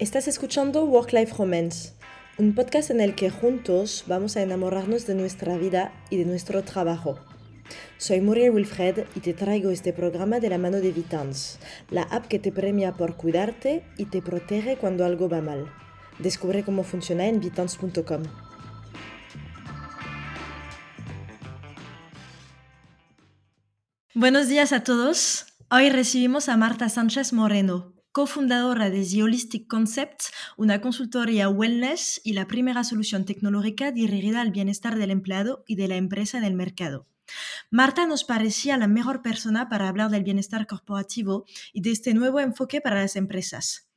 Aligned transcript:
Estás 0.00 0.26
escuchando 0.26 0.84
Work 0.86 1.12
Life 1.12 1.34
Romance, 1.38 1.92
un 2.36 2.52
podcast 2.56 2.90
en 2.90 3.00
el 3.00 3.14
que 3.14 3.30
juntos 3.30 4.02
vamos 4.08 4.36
a 4.36 4.42
enamorarnos 4.42 5.06
de 5.06 5.14
nuestra 5.14 5.56
vida 5.56 5.92
y 6.10 6.16
de 6.16 6.24
nuestro 6.24 6.64
trabajo. 6.64 7.20
Soy 7.96 8.20
Muriel 8.20 8.50
Wilfred 8.50 9.04
y 9.14 9.20
te 9.20 9.34
traigo 9.34 9.70
este 9.70 9.92
programa 9.92 10.40
de 10.40 10.48
la 10.50 10.58
mano 10.58 10.78
de 10.78 10.90
Vitans, 10.90 11.60
la 11.90 12.02
app 12.02 12.26
que 12.26 12.40
te 12.40 12.50
premia 12.50 12.94
por 12.94 13.16
cuidarte 13.16 13.84
y 13.96 14.06
te 14.06 14.20
protege 14.20 14.76
cuando 14.76 15.04
algo 15.04 15.28
va 15.28 15.40
mal. 15.40 15.72
Descubre 16.18 16.64
cómo 16.64 16.82
funciona 16.82 17.26
en 17.28 17.38
vitans.com. 17.38 18.24
Buenos 24.12 24.48
días 24.48 24.72
a 24.72 24.82
todos. 24.82 25.46
Hoy 25.70 25.88
recibimos 25.88 26.48
a 26.48 26.56
Marta 26.56 26.88
Sánchez 26.88 27.32
Moreno, 27.32 27.93
cofundadora 28.14 28.90
de 28.90 29.04
The 29.04 29.24
Holistic 29.24 29.66
Concepts, 29.66 30.32
una 30.56 30.80
consultoría 30.80 31.48
wellness 31.48 32.20
y 32.22 32.34
la 32.34 32.46
primera 32.46 32.84
solución 32.84 33.24
tecnológica 33.24 33.90
dirigida 33.90 34.40
al 34.40 34.52
bienestar 34.52 34.94
del 34.94 35.10
empleado 35.10 35.64
y 35.66 35.74
de 35.74 35.88
la 35.88 35.96
empresa 35.96 36.38
en 36.38 36.44
el 36.44 36.54
mercado. 36.54 37.08
Marta 37.70 38.06
nos 38.06 38.22
parecía 38.22 38.78
la 38.78 38.86
mejor 38.86 39.20
persona 39.20 39.68
para 39.68 39.88
hablar 39.88 40.12
del 40.12 40.22
bienestar 40.22 40.68
corporativo 40.68 41.44
y 41.72 41.80
de 41.80 41.90
este 41.90 42.14
nuevo 42.14 42.38
enfoque 42.38 42.80
para 42.80 43.00
las 43.00 43.16
empresas. 43.16 43.90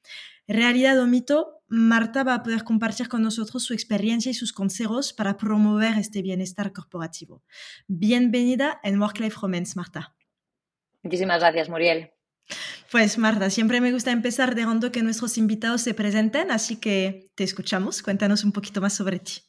Realidad 0.47 0.99
o 0.99 1.05
mito, 1.05 1.61
Marta 1.67 2.23
va 2.23 2.33
a 2.33 2.41
poder 2.41 2.63
compartir 2.63 3.09
con 3.09 3.21
nosotros 3.21 3.63
su 3.63 3.75
experiencia 3.75 4.31
y 4.31 4.33
sus 4.33 4.51
consejos 4.51 5.13
para 5.13 5.37
promover 5.37 5.95
este 5.99 6.23
bienestar 6.23 6.73
corporativo. 6.73 7.43
Bienvenida 7.87 8.79
en 8.81 8.99
Work 8.99 9.19
Life 9.19 9.37
Romance, 9.39 9.73
Marta. 9.75 10.15
Muchísimas 11.03 11.39
gracias, 11.39 11.69
Muriel. 11.69 12.16
Pues 12.91 13.17
Marta, 13.17 13.49
siempre 13.49 13.81
me 13.81 13.91
gusta 13.91 14.11
empezar 14.11 14.55
dejando 14.55 14.91
que 14.91 15.03
nuestros 15.03 15.37
invitados 15.37 15.81
se 15.81 15.93
presenten, 15.93 16.51
así 16.51 16.77
que 16.77 17.27
te 17.35 17.43
escuchamos. 17.43 18.01
Cuéntanos 18.01 18.43
un 18.43 18.53
poquito 18.53 18.79
más 18.79 18.93
sobre 18.93 19.19
ti. 19.19 19.41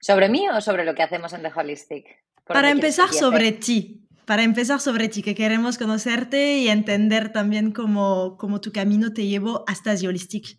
¿Sobre 0.00 0.28
mí 0.28 0.48
o 0.48 0.60
sobre 0.60 0.84
lo 0.84 0.94
que 0.94 1.02
hacemos 1.02 1.32
en 1.32 1.42
The 1.42 1.52
Holistic? 1.54 2.06
Para 2.46 2.70
empezar 2.70 3.12
sobre 3.12 3.52
ti, 3.52 4.06
para 4.24 4.44
empezar 4.44 4.80
sobre 4.80 5.08
ti, 5.08 5.22
que 5.22 5.34
queremos 5.34 5.78
conocerte 5.78 6.58
y 6.58 6.68
entender 6.68 7.32
también 7.32 7.72
cómo, 7.72 8.36
cómo 8.38 8.60
tu 8.60 8.72
camino 8.72 9.12
te 9.12 9.26
llevó 9.26 9.64
hasta 9.66 9.96
The 9.96 10.08
Holistic. 10.08 10.56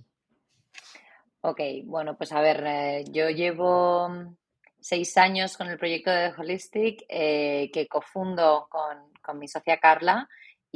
Ok, 1.41 1.61
bueno, 1.85 2.17
pues 2.17 2.31
a 2.33 2.41
ver, 2.41 2.63
eh, 2.67 3.05
yo 3.09 3.29
llevo 3.29 4.35
seis 4.79 5.17
años 5.17 5.57
con 5.57 5.69
el 5.69 5.77
proyecto 5.77 6.11
de 6.11 6.29
The 6.29 6.41
Holistic 6.41 7.05
eh, 7.09 7.71
que 7.73 7.87
cofundo 7.87 8.67
con, 8.69 9.11
con 9.21 9.39
mi 9.39 9.47
socia 9.47 9.79
Carla 9.79 10.27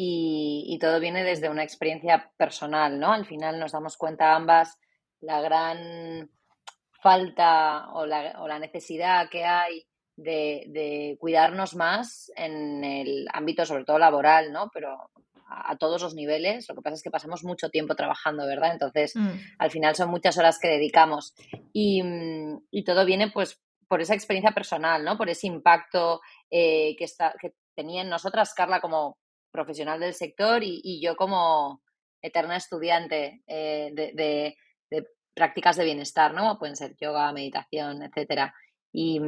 y, 0.04 0.80
todo 0.80 1.00
viene 1.00 1.24
desde 1.24 1.50
una 1.50 1.64
experiencia 1.64 2.32
personal, 2.36 3.00
¿no? 3.00 3.14
Al 3.14 3.26
final 3.26 3.60
nos 3.60 3.74
damos 3.74 3.98
cuenta 3.98 4.36
ambas 4.36 4.80
la 5.20 5.42
gran 5.42 6.32
falta 7.04 7.90
o 7.94 8.08
la, 8.08 8.60
necesidad 8.60 9.30
que 9.30 9.46
hay 9.46 9.86
de, 10.16 11.18
cuidarnos 11.20 11.76
más 11.76 12.32
en 12.36 12.84
el 12.84 13.28
ámbito, 13.32 13.64
sobre 13.64 13.86
todo 13.86 14.00
laboral, 14.00 14.52
¿no? 14.52 14.72
Pero 14.74 15.12
a, 15.48 15.78
todos 15.78 16.02
los 16.02 16.16
niveles. 16.16 16.68
Lo 16.68 16.74
que 16.74 16.82
pasa 16.82 16.96
es 16.96 17.04
que 17.04 17.12
pasamos 17.12 17.44
mucho 17.44 17.70
tiempo 17.70 17.94
trabajando, 17.94 18.48
¿verdad? 18.48 18.74
Entonces, 18.74 19.16
mm. 19.16 19.30
al 19.60 19.70
final 19.70 19.96
son 19.96 20.10
muchas 20.10 20.36
horas 20.40 20.58
que 20.58 20.68
dedicamos. 20.68 21.36
Y, 21.74 22.02
todo 22.84 23.06
viene, 23.06 23.30
pues, 23.30 23.62
por 23.88 24.02
esa 24.02 24.16
experiencia 24.16 24.52
personal, 24.52 25.04
¿no? 25.04 25.16
Por 25.16 25.30
ese 25.30 25.46
impacto 25.46 26.22
eh, 26.50 26.96
que, 26.98 27.04
está, 27.04 27.36
que 27.40 27.54
tenía 27.76 28.02
en 28.02 28.10
nosotras, 28.10 28.56
Carla, 28.56 28.82
como 28.82 29.20
profesional 29.52 30.00
del 30.00 30.14
sector 30.14 30.64
y, 30.64 31.02
yo 31.02 31.16
como 31.16 31.82
eterna 32.22 32.56
estudiante 32.56 33.42
eh, 33.48 33.92
de, 33.94 34.58
prácticas 35.34 35.78
de 35.78 35.86
bienestar, 35.86 36.34
¿no? 36.34 36.60
Pueden 36.60 36.76
ser 36.76 36.96
yoga, 36.98 37.32
meditación, 37.32 38.04
etcétera. 38.04 38.54
Y, 38.92 39.22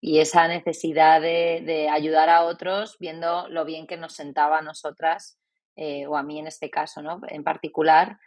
esa 0.00 0.48
necesidad 0.48 1.20
de, 1.20 1.88
ayudar 1.90 2.28
a 2.28 2.42
otros 2.42 2.96
viendo 2.98 3.48
lo 3.48 3.64
bien 3.64 3.86
que 3.86 3.96
nos 3.96 4.14
sentaba 4.14 4.58
a 4.58 4.62
nosotras, 4.62 5.38
eh, 5.76 6.06
o 6.06 6.16
a 6.16 6.22
mí 6.22 6.40
en 6.40 6.48
este 6.48 6.70
caso, 6.70 7.02
¿no? 7.02 7.20
En 7.28 7.44
particular, 7.44 8.18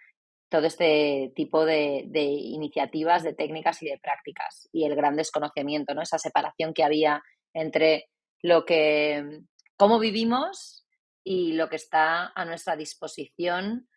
todo 0.50 0.68
este 0.68 1.34
tipo 1.36 1.66
de, 1.66 2.04
de, 2.08 2.24
iniciativas, 2.24 3.24
de 3.24 3.34
técnicas 3.34 3.82
y 3.84 3.88
de 3.88 4.00
prácticas. 4.00 4.70
Y 4.72 4.86
el 4.86 4.96
gran 4.96 5.18
desconocimiento, 5.18 5.94
¿no? 5.94 6.02
Esa 6.02 6.18
separación 6.18 6.74
que 6.74 6.84
había 6.84 7.22
entre 7.54 8.10
lo 8.42 8.64
que, 8.64 9.42
cómo 9.76 10.00
vivimos 10.00 10.85
y 11.26 11.54
lo 11.54 11.68
que 11.68 11.76
está 11.76 12.32
a 12.36 12.46
nuestra 12.46 12.78
disposición 12.78 13.90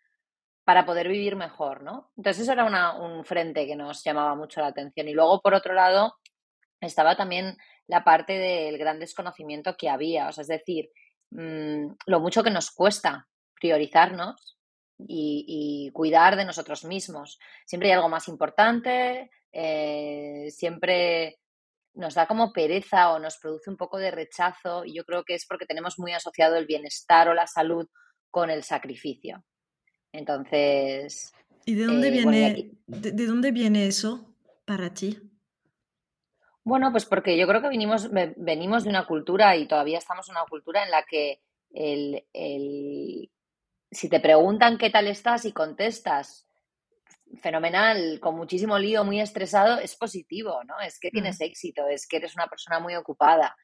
para 0.65 0.85
poder 0.85 1.07
vivir 1.07 1.35
mejor, 1.35 1.83
¿no? 1.83 2.11
Entonces 2.17 2.43
eso 2.43 2.51
era 2.51 2.65
un 2.95 3.23
frente 3.23 3.65
que 3.67 3.75
nos 3.75 4.03
llamaba 4.03 4.35
mucho 4.35 4.59
la 4.61 4.67
atención. 4.67 5.07
Y 5.07 5.13
luego, 5.13 5.39
por 5.41 5.53
otro 5.53 5.73
lado, 5.73 6.15
estaba 6.81 7.15
también 7.15 7.55
la 7.87 8.03
parte 8.03 8.33
del 8.33 8.77
gran 8.77 8.99
desconocimiento 8.99 9.77
que 9.77 9.89
había, 9.89 10.29
es 10.29 10.47
decir, 10.47 10.89
mm, 11.31 11.93
lo 12.07 12.19
mucho 12.19 12.43
que 12.43 12.51
nos 12.51 12.71
cuesta 12.71 13.27
priorizarnos 13.59 14.57
y, 15.07 15.91
cuidar 15.93 16.35
de 16.35 16.45
nosotros 16.45 16.83
mismos. 16.83 17.39
Siempre 17.65 17.89
hay 17.89 17.95
algo 17.95 18.09
más 18.09 18.27
importante, 18.27 19.29
eh, 19.51 20.47
siempre 20.51 21.39
nos 21.93 22.15
da 22.15 22.27
como 22.27 22.53
pereza 22.53 23.11
o 23.11 23.19
nos 23.19 23.37
produce 23.37 23.69
un 23.69 23.77
poco 23.77 23.97
de 23.97 24.11
rechazo 24.11 24.85
y 24.85 24.93
yo 24.93 25.03
creo 25.03 25.23
que 25.23 25.35
es 25.35 25.45
porque 25.45 25.65
tenemos 25.65 25.99
muy 25.99 26.13
asociado 26.13 26.55
el 26.55 26.65
bienestar 26.65 27.27
o 27.27 27.33
la 27.33 27.47
salud 27.47 27.87
con 28.29 28.49
el 28.49 28.63
sacrificio. 28.63 29.43
Entonces... 30.11 31.33
¿Y 31.65 31.75
de 31.75 31.85
dónde, 31.85 32.07
eh, 32.07 32.11
viene, 32.11 32.71
de, 32.87 33.25
dónde 33.25 33.51
viene 33.51 33.87
eso 33.87 34.33
para 34.65 34.93
ti? 34.93 35.19
Bueno, 36.63 36.91
pues 36.91 37.05
porque 37.05 37.37
yo 37.37 37.47
creo 37.47 37.61
que 37.61 37.69
venimos, 37.69 38.09
venimos 38.37 38.83
de 38.83 38.89
una 38.89 39.05
cultura 39.05 39.55
y 39.55 39.67
todavía 39.67 39.97
estamos 39.97 40.27
en 40.29 40.35
una 40.35 40.45
cultura 40.45 40.83
en 40.83 40.91
la 40.91 41.03
que 41.03 41.41
el, 41.71 42.25
el, 42.33 43.29
si 43.91 44.09
te 44.09 44.19
preguntan 44.19 44.77
qué 44.77 44.89
tal 44.89 45.07
estás 45.07 45.45
y 45.45 45.51
contestas 45.51 46.48
fenomenal, 47.41 48.19
con 48.19 48.35
muchísimo 48.35 48.77
lío, 48.77 49.03
muy 49.03 49.19
estresado, 49.19 49.79
es 49.79 49.95
positivo, 49.95 50.63
¿no? 50.63 50.79
Es 50.79 50.99
que 50.99 51.11
tienes 51.11 51.39
éxito, 51.41 51.87
es 51.87 52.07
que 52.07 52.17
eres 52.17 52.35
una 52.35 52.47
persona 52.47 52.79
muy 52.79 52.95
ocupada. 52.95 53.55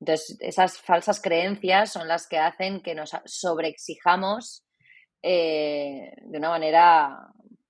Entonces, 0.00 0.36
esas 0.40 0.78
falsas 0.78 1.20
creencias 1.20 1.92
son 1.92 2.08
las 2.08 2.26
que 2.26 2.38
hacen 2.38 2.82
que 2.82 2.94
nos 2.94 3.12
sobreexijamos 3.24 4.64
eh, 5.22 6.12
de 6.20 6.38
una 6.38 6.48
manera 6.50 7.28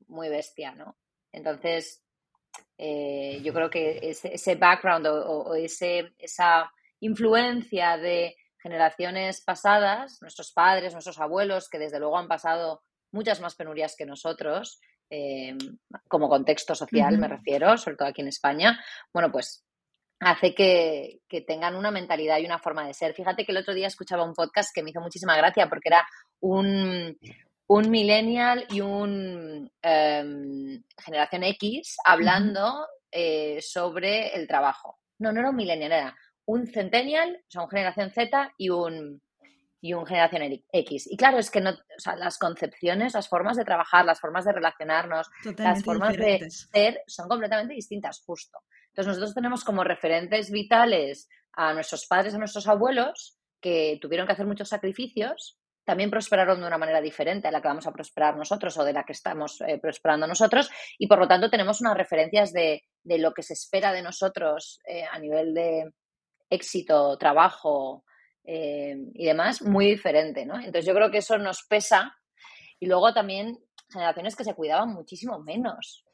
muy 0.08 0.30
bestia, 0.30 0.74
¿no? 0.74 0.96
Entonces, 1.30 2.02
eh, 2.78 3.40
yo 3.42 3.52
creo 3.52 3.68
que 3.68 3.98
ese, 4.02 4.54
background 4.54 5.06
o, 5.06 5.54
ese, 5.54 6.14
esa 6.18 6.72
influencia 7.00 7.96
de 7.96 8.36
generaciones 8.62 9.42
pasadas, 9.42 10.18
nuestros 10.22 10.52
padres, 10.52 10.92
nuestros 10.92 11.18
abuelos, 11.20 11.68
que 11.68 11.78
desde 11.78 11.98
luego 11.98 12.16
han 12.16 12.28
pasado 12.28 12.82
muchas 13.10 13.40
más 13.40 13.54
penurias 13.54 13.94
que 13.96 14.06
nosotros, 14.06 14.80
Em, 15.14 15.58
como 16.08 16.26
contexto 16.26 16.74
social 16.74 17.18
me 17.18 17.28
refiero, 17.28 17.76
sobre 17.76 17.96
todo 17.98 18.08
aquí 18.08 18.22
en 18.22 18.28
España, 18.28 18.82
bueno, 19.12 19.30
pues 19.30 19.62
hace 20.20 20.54
que, 20.54 21.20
tengan 21.46 21.76
una 21.76 21.90
mentalidad 21.90 22.38
y 22.38 22.46
una 22.46 22.58
forma 22.58 22.86
de 22.86 22.94
ser. 22.94 23.12
Fíjate 23.12 23.44
que 23.44 23.52
el 23.52 23.58
otro 23.58 23.74
día 23.74 23.88
escuchaba 23.88 24.24
un 24.24 24.32
podcast 24.32 24.74
que 24.74 24.82
me 24.82 24.88
hizo 24.88 25.02
muchísima 25.02 25.36
gracia 25.36 25.68
porque 25.68 25.90
era 25.90 26.08
un, 26.40 27.18
un 27.66 27.90
millennial 27.90 28.64
y 28.70 28.80
un 28.80 29.70
em, 29.82 30.82
generación 30.96 31.42
X 31.42 31.96
hablando 32.06 32.86
eh, 33.10 33.60
sobre 33.60 34.34
el 34.34 34.48
trabajo. 34.48 34.98
No, 35.18 35.30
no 35.30 35.40
era 35.40 35.50
un 35.50 35.56
millennial, 35.56 35.92
era 35.92 36.16
un 36.46 36.66
centennial, 36.66 37.36
o 37.36 37.50
sea, 37.50 37.62
un 37.64 37.68
generación 37.68 38.10
Z 38.12 38.54
y 38.56 38.70
un, 38.70 39.20
y 39.82 39.94
un 39.94 40.06
generación 40.06 40.62
X. 40.72 41.08
Y 41.10 41.16
claro, 41.16 41.38
es 41.38 41.50
que 41.50 41.60
no, 41.60 41.70
o 41.70 41.98
sea, 41.98 42.14
las 42.14 42.38
concepciones, 42.38 43.14
las 43.14 43.28
formas 43.28 43.56
de 43.56 43.64
trabajar, 43.64 44.04
las 44.04 44.20
formas 44.20 44.44
de 44.44 44.52
relacionarnos, 44.52 45.28
las 45.58 45.82
formas 45.82 46.16
de 46.16 46.48
ser 46.50 47.02
son 47.08 47.28
completamente 47.28 47.74
distintas, 47.74 48.22
justo. 48.24 48.60
Entonces 48.86 49.08
nosotros 49.08 49.34
tenemos 49.34 49.64
como 49.64 49.82
referentes 49.82 50.52
vitales 50.52 51.28
a 51.52 51.74
nuestros 51.74 52.06
padres, 52.06 52.32
a 52.34 52.38
nuestros 52.38 52.68
abuelos, 52.68 53.38
que 53.60 53.98
tuvieron 54.00 54.24
que 54.24 54.34
hacer 54.34 54.46
muchos 54.46 54.68
sacrificios, 54.68 55.58
también 55.84 56.10
prosperaron 56.10 56.60
de 56.60 56.66
una 56.68 56.78
manera 56.78 57.00
diferente 57.00 57.48
a 57.48 57.50
la 57.50 57.60
que 57.60 57.66
vamos 57.66 57.88
a 57.88 57.92
prosperar 57.92 58.36
nosotros 58.36 58.78
o 58.78 58.84
de 58.84 58.92
la 58.92 59.02
que 59.02 59.12
estamos 59.12 59.60
eh, 59.62 59.80
prosperando 59.82 60.28
nosotros 60.28 60.70
y 60.96 61.08
por 61.08 61.18
lo 61.18 61.26
tanto 61.26 61.50
tenemos 61.50 61.80
unas 61.80 61.96
referencias 61.96 62.52
de, 62.52 62.84
de 63.02 63.18
lo 63.18 63.34
que 63.34 63.42
se 63.42 63.54
espera 63.54 63.90
de 63.92 64.02
nosotros 64.02 64.78
eh, 64.86 65.04
a 65.10 65.18
nivel 65.18 65.52
de 65.54 65.90
éxito, 66.48 67.18
trabajo, 67.18 68.04
eh, 68.44 68.96
y 69.14 69.26
demás, 69.26 69.62
muy 69.62 69.86
diferente, 69.86 70.44
¿no? 70.46 70.56
Entonces 70.56 70.84
yo 70.86 70.94
creo 70.94 71.10
que 71.10 71.18
eso 71.18 71.38
nos 71.38 71.62
pesa 71.68 72.16
y 72.80 72.86
luego 72.86 73.12
también 73.12 73.58
generaciones 73.92 74.36
que 74.36 74.44
se 74.44 74.54
cuidaban 74.54 74.92
muchísimo 74.92 75.38
menos, 75.40 76.04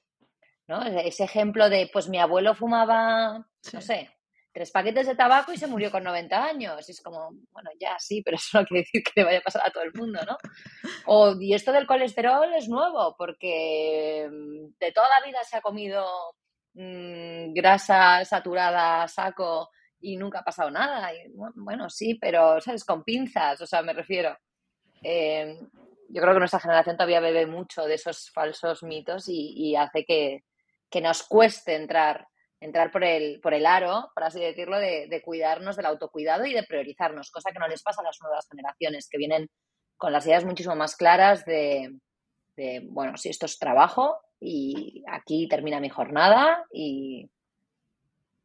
¿no? 0.66 0.82
Ese 0.82 1.24
ejemplo 1.24 1.68
de, 1.70 1.88
pues 1.92 2.08
mi 2.08 2.18
abuelo 2.18 2.54
fumaba, 2.54 3.46
no 3.72 3.80
sé, 3.80 4.10
tres 4.52 4.70
paquetes 4.70 5.06
de 5.06 5.14
tabaco 5.14 5.52
y 5.52 5.56
se 5.56 5.66
murió 5.66 5.90
con 5.90 6.04
90 6.04 6.44
años. 6.44 6.88
Y 6.88 6.92
es 6.92 7.00
como, 7.00 7.30
bueno, 7.52 7.70
ya 7.80 7.96
sí, 7.98 8.22
pero 8.22 8.36
eso 8.36 8.58
no 8.60 8.66
quiere 8.66 8.82
decir 8.82 9.02
que 9.02 9.20
le 9.20 9.24
vaya 9.24 9.38
a 9.38 9.42
pasar 9.42 9.62
a 9.64 9.70
todo 9.70 9.84
el 9.84 9.94
mundo, 9.94 10.20
¿no? 10.26 10.36
O, 11.06 11.34
y 11.40 11.54
esto 11.54 11.72
del 11.72 11.86
colesterol 11.86 12.52
es 12.54 12.68
nuevo, 12.68 13.14
porque 13.16 14.28
mm, 14.30 14.78
de 14.78 14.92
toda 14.92 15.08
la 15.08 15.26
vida 15.26 15.38
se 15.44 15.56
ha 15.56 15.60
comido 15.60 16.04
mmm, 16.74 17.52
grasa 17.54 18.24
saturada 18.24 19.06
saco 19.08 19.70
y 20.00 20.16
nunca 20.16 20.40
ha 20.40 20.44
pasado 20.44 20.70
nada. 20.70 21.12
Y, 21.14 21.32
bueno, 21.54 21.88
sí, 21.90 22.14
pero, 22.20 22.60
¿sabes? 22.60 22.84
Con 22.84 23.04
pinzas, 23.04 23.60
o 23.60 23.66
sea, 23.66 23.82
me 23.82 23.92
refiero. 23.92 24.36
Eh, 25.02 25.58
yo 26.10 26.22
creo 26.22 26.34
que 26.34 26.40
nuestra 26.40 26.60
generación 26.60 26.96
todavía 26.96 27.20
bebe 27.20 27.46
mucho 27.46 27.84
de 27.84 27.94
esos 27.94 28.30
falsos 28.30 28.82
mitos 28.82 29.24
y, 29.28 29.76
hace 29.76 30.04
que, 30.04 30.44
que 30.90 31.00
nos 31.00 31.22
cueste 31.22 31.74
entrar 31.74 32.26
entrar 32.60 32.90
por 32.90 33.04
el, 33.04 33.40
por 33.40 33.54
el 33.54 33.66
aro, 33.66 34.10
por 34.14 34.24
así 34.24 34.40
decirlo, 34.40 34.78
de, 34.78 35.22
cuidarnos 35.24 35.76
del 35.76 35.86
autocuidado 35.86 36.44
y 36.44 36.52
de 36.52 36.64
priorizarnos, 36.64 37.30
cosa 37.30 37.50
que 37.52 37.58
no 37.58 37.68
les 37.68 37.82
pasa 37.82 38.00
a 38.00 38.04
las 38.04 38.18
nuevas 38.20 38.46
generaciones, 38.50 39.08
que 39.08 39.18
vienen 39.18 39.48
con 39.96 40.12
las 40.12 40.26
ideas 40.26 40.44
muchísimo 40.44 40.74
más 40.74 40.96
claras 40.96 41.44
de, 41.44 41.98
bueno, 42.90 43.16
si 43.16 43.28
esto 43.28 43.46
es 43.46 43.58
trabajo 43.58 44.18
y 44.40 45.04
aquí 45.08 45.48
termina 45.48 45.80
mi 45.80 45.88
jornada 45.88 46.64
y, 46.72 47.30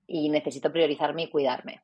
y 0.07 0.29
necesito 0.29 0.71
priorizarme 0.71 1.23
y 1.23 1.29
cuidarme. 1.29 1.81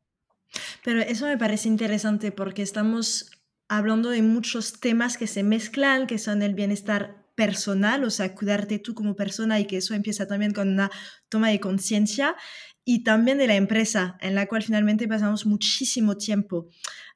Pero 0.84 1.02
eso 1.02 1.26
me 1.26 1.38
parece 1.38 1.68
interesante 1.68 2.32
porque 2.32 2.62
estamos 2.62 3.32
hablando 3.68 4.10
de 4.10 4.22
muchos 4.22 4.80
temas 4.80 5.18
que 5.18 5.28
se 5.28 5.44
mezclan, 5.44 6.08
que 6.08 6.18
son 6.18 6.42
el 6.42 6.56
bienestar 6.56 7.28
personal, 7.36 8.04
o 8.04 8.10
sea, 8.10 8.36
cuidarte 8.36 8.80
tú 8.80 8.94
como 8.94 9.16
persona 9.16 9.60
y 9.60 9.66
que 9.66 9.78
eso 9.78 9.94
empieza 9.94 10.28
también 10.28 10.52
con 10.52 10.68
una 10.68 10.92
toma 11.30 11.50
de 11.50 11.60
conciencia 11.60 12.36
y 12.84 13.04
también 13.04 13.38
de 13.38 13.48
la 13.48 13.56
empresa 13.56 14.18
en 14.20 14.36
la 14.36 14.48
cual 14.48 14.64
finalmente 14.64 15.08
pasamos 15.08 15.46
muchísimo 15.46 16.18
tiempo. 16.18 16.68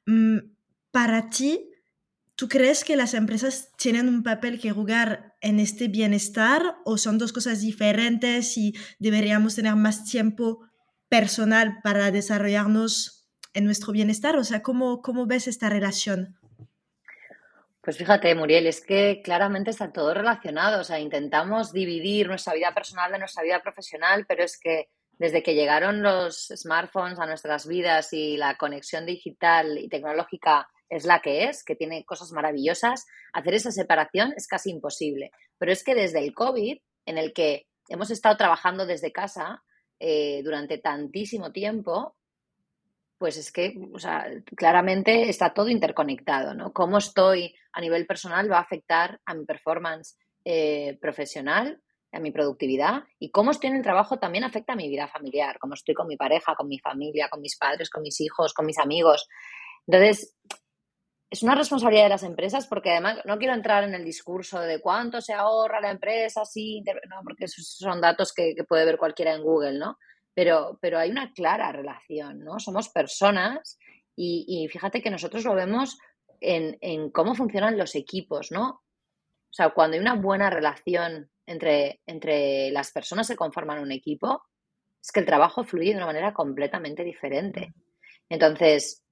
Mm, 0.06 0.38
para 0.92 1.28
ti, 1.28 1.68
¿tú 2.36 2.48
crees 2.48 2.84
que 2.84 2.96
las 2.96 3.12
empresas 3.12 3.70
tienen 3.76 4.08
un 4.08 4.22
papel 4.22 4.60
que 4.60 4.70
jugar 4.70 5.34
en 5.40 5.58
este 5.58 5.88
bienestar 5.88 6.76
o 6.84 6.96
son 6.96 7.18
dos 7.18 7.32
cosas 7.32 7.60
diferentes 7.60 8.56
y 8.56 8.74
deberíamos 8.98 9.56
tener 9.56 9.74
más 9.74 10.04
tiempo 10.04 10.60
personal 11.14 11.78
para 11.80 12.10
desarrollarnos 12.10 13.28
en 13.52 13.64
nuestro 13.66 13.92
bienestar? 13.92 14.36
O 14.36 14.42
sea, 14.42 14.62
¿cómo, 14.62 15.00
cómo 15.00 15.26
ves 15.26 15.46
esta 15.46 15.68
relación? 15.68 16.36
Pues 17.80 17.96
fíjate, 17.96 18.34
Muriel, 18.34 18.66
es 18.66 18.84
que 18.84 19.22
claramente 19.22 19.70
está 19.70 19.92
todo 19.92 20.12
relacionado. 20.12 20.80
O 20.80 20.84
sea, 20.84 20.98
intentamos 20.98 21.72
dividir 21.72 22.26
nuestra 22.26 22.54
vida 22.54 22.74
personal 22.74 23.12
de 23.12 23.20
nuestra 23.20 23.44
vida 23.44 23.62
profesional, 23.62 24.24
pero 24.26 24.42
es 24.42 24.58
que 24.58 24.88
desde 25.16 25.44
que 25.44 25.54
llegaron 25.54 26.02
los 26.02 26.48
smartphones 26.48 27.20
a 27.20 27.26
nuestras 27.26 27.68
vidas 27.68 28.12
y 28.12 28.36
la 28.36 28.56
conexión 28.56 29.06
digital 29.06 29.78
y 29.78 29.88
tecnológica 29.88 30.66
es 30.88 31.04
la 31.04 31.20
que 31.20 31.44
es, 31.44 31.62
que 31.62 31.76
tiene 31.76 32.04
cosas 32.04 32.32
maravillosas, 32.32 33.06
hacer 33.32 33.54
esa 33.54 33.70
separación 33.70 34.34
es 34.36 34.48
casi 34.48 34.70
imposible. 34.70 35.30
Pero 35.58 35.70
es 35.70 35.84
que 35.84 35.94
desde 35.94 36.18
el 36.18 36.34
COVID, 36.34 36.76
en 37.06 37.18
el 37.18 37.32
que 37.32 37.68
hemos 37.88 38.10
estado 38.10 38.36
trabajando 38.36 38.84
desde 38.84 39.12
casa 39.12 39.62
eh, 40.06 40.42
durante 40.42 40.76
tantísimo 40.76 41.50
tiempo, 41.50 42.14
pues 43.16 43.38
es 43.38 43.50
que, 43.50 43.74
o 43.90 43.98
sea, 43.98 44.26
claramente 44.54 45.30
está 45.30 45.54
todo 45.54 45.70
interconectado, 45.70 46.52
¿no? 46.52 46.74
Cómo 46.74 46.98
estoy 46.98 47.54
a 47.72 47.80
nivel 47.80 48.06
personal 48.06 48.52
va 48.52 48.58
a 48.58 48.60
afectar 48.60 49.18
a 49.24 49.32
mi 49.32 49.46
performance 49.46 50.18
eh, 50.44 50.98
profesional, 51.00 51.80
a 52.12 52.20
mi 52.20 52.32
productividad 52.32 53.04
y 53.18 53.30
cómo 53.30 53.50
estoy 53.50 53.70
en 53.70 53.76
el 53.76 53.82
trabajo 53.82 54.18
también 54.18 54.44
afecta 54.44 54.74
a 54.74 54.76
mi 54.76 54.90
vida 54.90 55.08
familiar, 55.08 55.58
cómo 55.58 55.72
estoy 55.72 55.94
con 55.94 56.06
mi 56.06 56.18
pareja, 56.18 56.54
con 56.54 56.68
mi 56.68 56.78
familia, 56.78 57.30
con 57.30 57.40
mis 57.40 57.56
padres, 57.56 57.88
con 57.88 58.02
mis 58.02 58.20
hijos, 58.20 58.52
con 58.52 58.66
mis 58.66 58.78
amigos. 58.78 59.26
Entonces, 59.86 60.36
es 61.30 61.42
una 61.42 61.54
responsabilidad 61.54 62.04
de 62.04 62.10
las 62.10 62.22
empresas 62.22 62.66
porque 62.66 62.90
además 62.90 63.18
no 63.24 63.38
quiero 63.38 63.54
entrar 63.54 63.84
en 63.84 63.94
el 63.94 64.04
discurso 64.04 64.60
de 64.60 64.80
cuánto 64.80 65.20
se 65.20 65.32
ahorra 65.32 65.80
la 65.80 65.90
empresa, 65.90 66.44
sí, 66.44 66.82
no, 67.08 67.16
porque 67.24 67.46
esos 67.46 67.66
son 67.66 68.00
datos 68.00 68.32
que, 68.32 68.54
que 68.54 68.64
puede 68.64 68.84
ver 68.84 68.98
cualquiera 68.98 69.34
en 69.34 69.42
Google, 69.42 69.78
¿no? 69.78 69.98
pero, 70.34 70.78
pero 70.82 70.98
hay 70.98 71.10
una 71.10 71.32
clara 71.32 71.72
relación, 71.72 72.40
¿no? 72.40 72.58
Somos 72.58 72.88
personas 72.88 73.78
y, 74.16 74.68
fíjate 74.70 75.00
que 75.00 75.10
nosotros 75.10 75.44
lo 75.44 75.54
vemos 75.54 75.98
en, 76.40 76.76
en, 76.80 77.10
cómo 77.10 77.34
funcionan 77.34 77.78
los 77.78 77.94
equipos, 77.94 78.52
¿no? 78.52 78.68
O 78.70 79.52
sea, 79.52 79.70
cuando 79.70 79.94
hay 79.94 80.00
una 80.00 80.14
buena 80.14 80.50
relación 80.50 81.30
entre, 81.46 82.00
entre 82.06 82.70
las 82.70 82.92
personas 82.92 83.28
que 83.28 83.36
conforman 83.36 83.80
un 83.80 83.92
equipo, 83.92 84.42
es 85.00 85.12
que 85.12 85.20
el 85.20 85.26
trabajo 85.26 85.64
fluye 85.64 85.90
de 85.90 85.96
una 85.96 86.06
manera 86.06 86.32
completamente 86.32 87.04
diferente. 87.04 87.72
Entonces, 88.28 89.03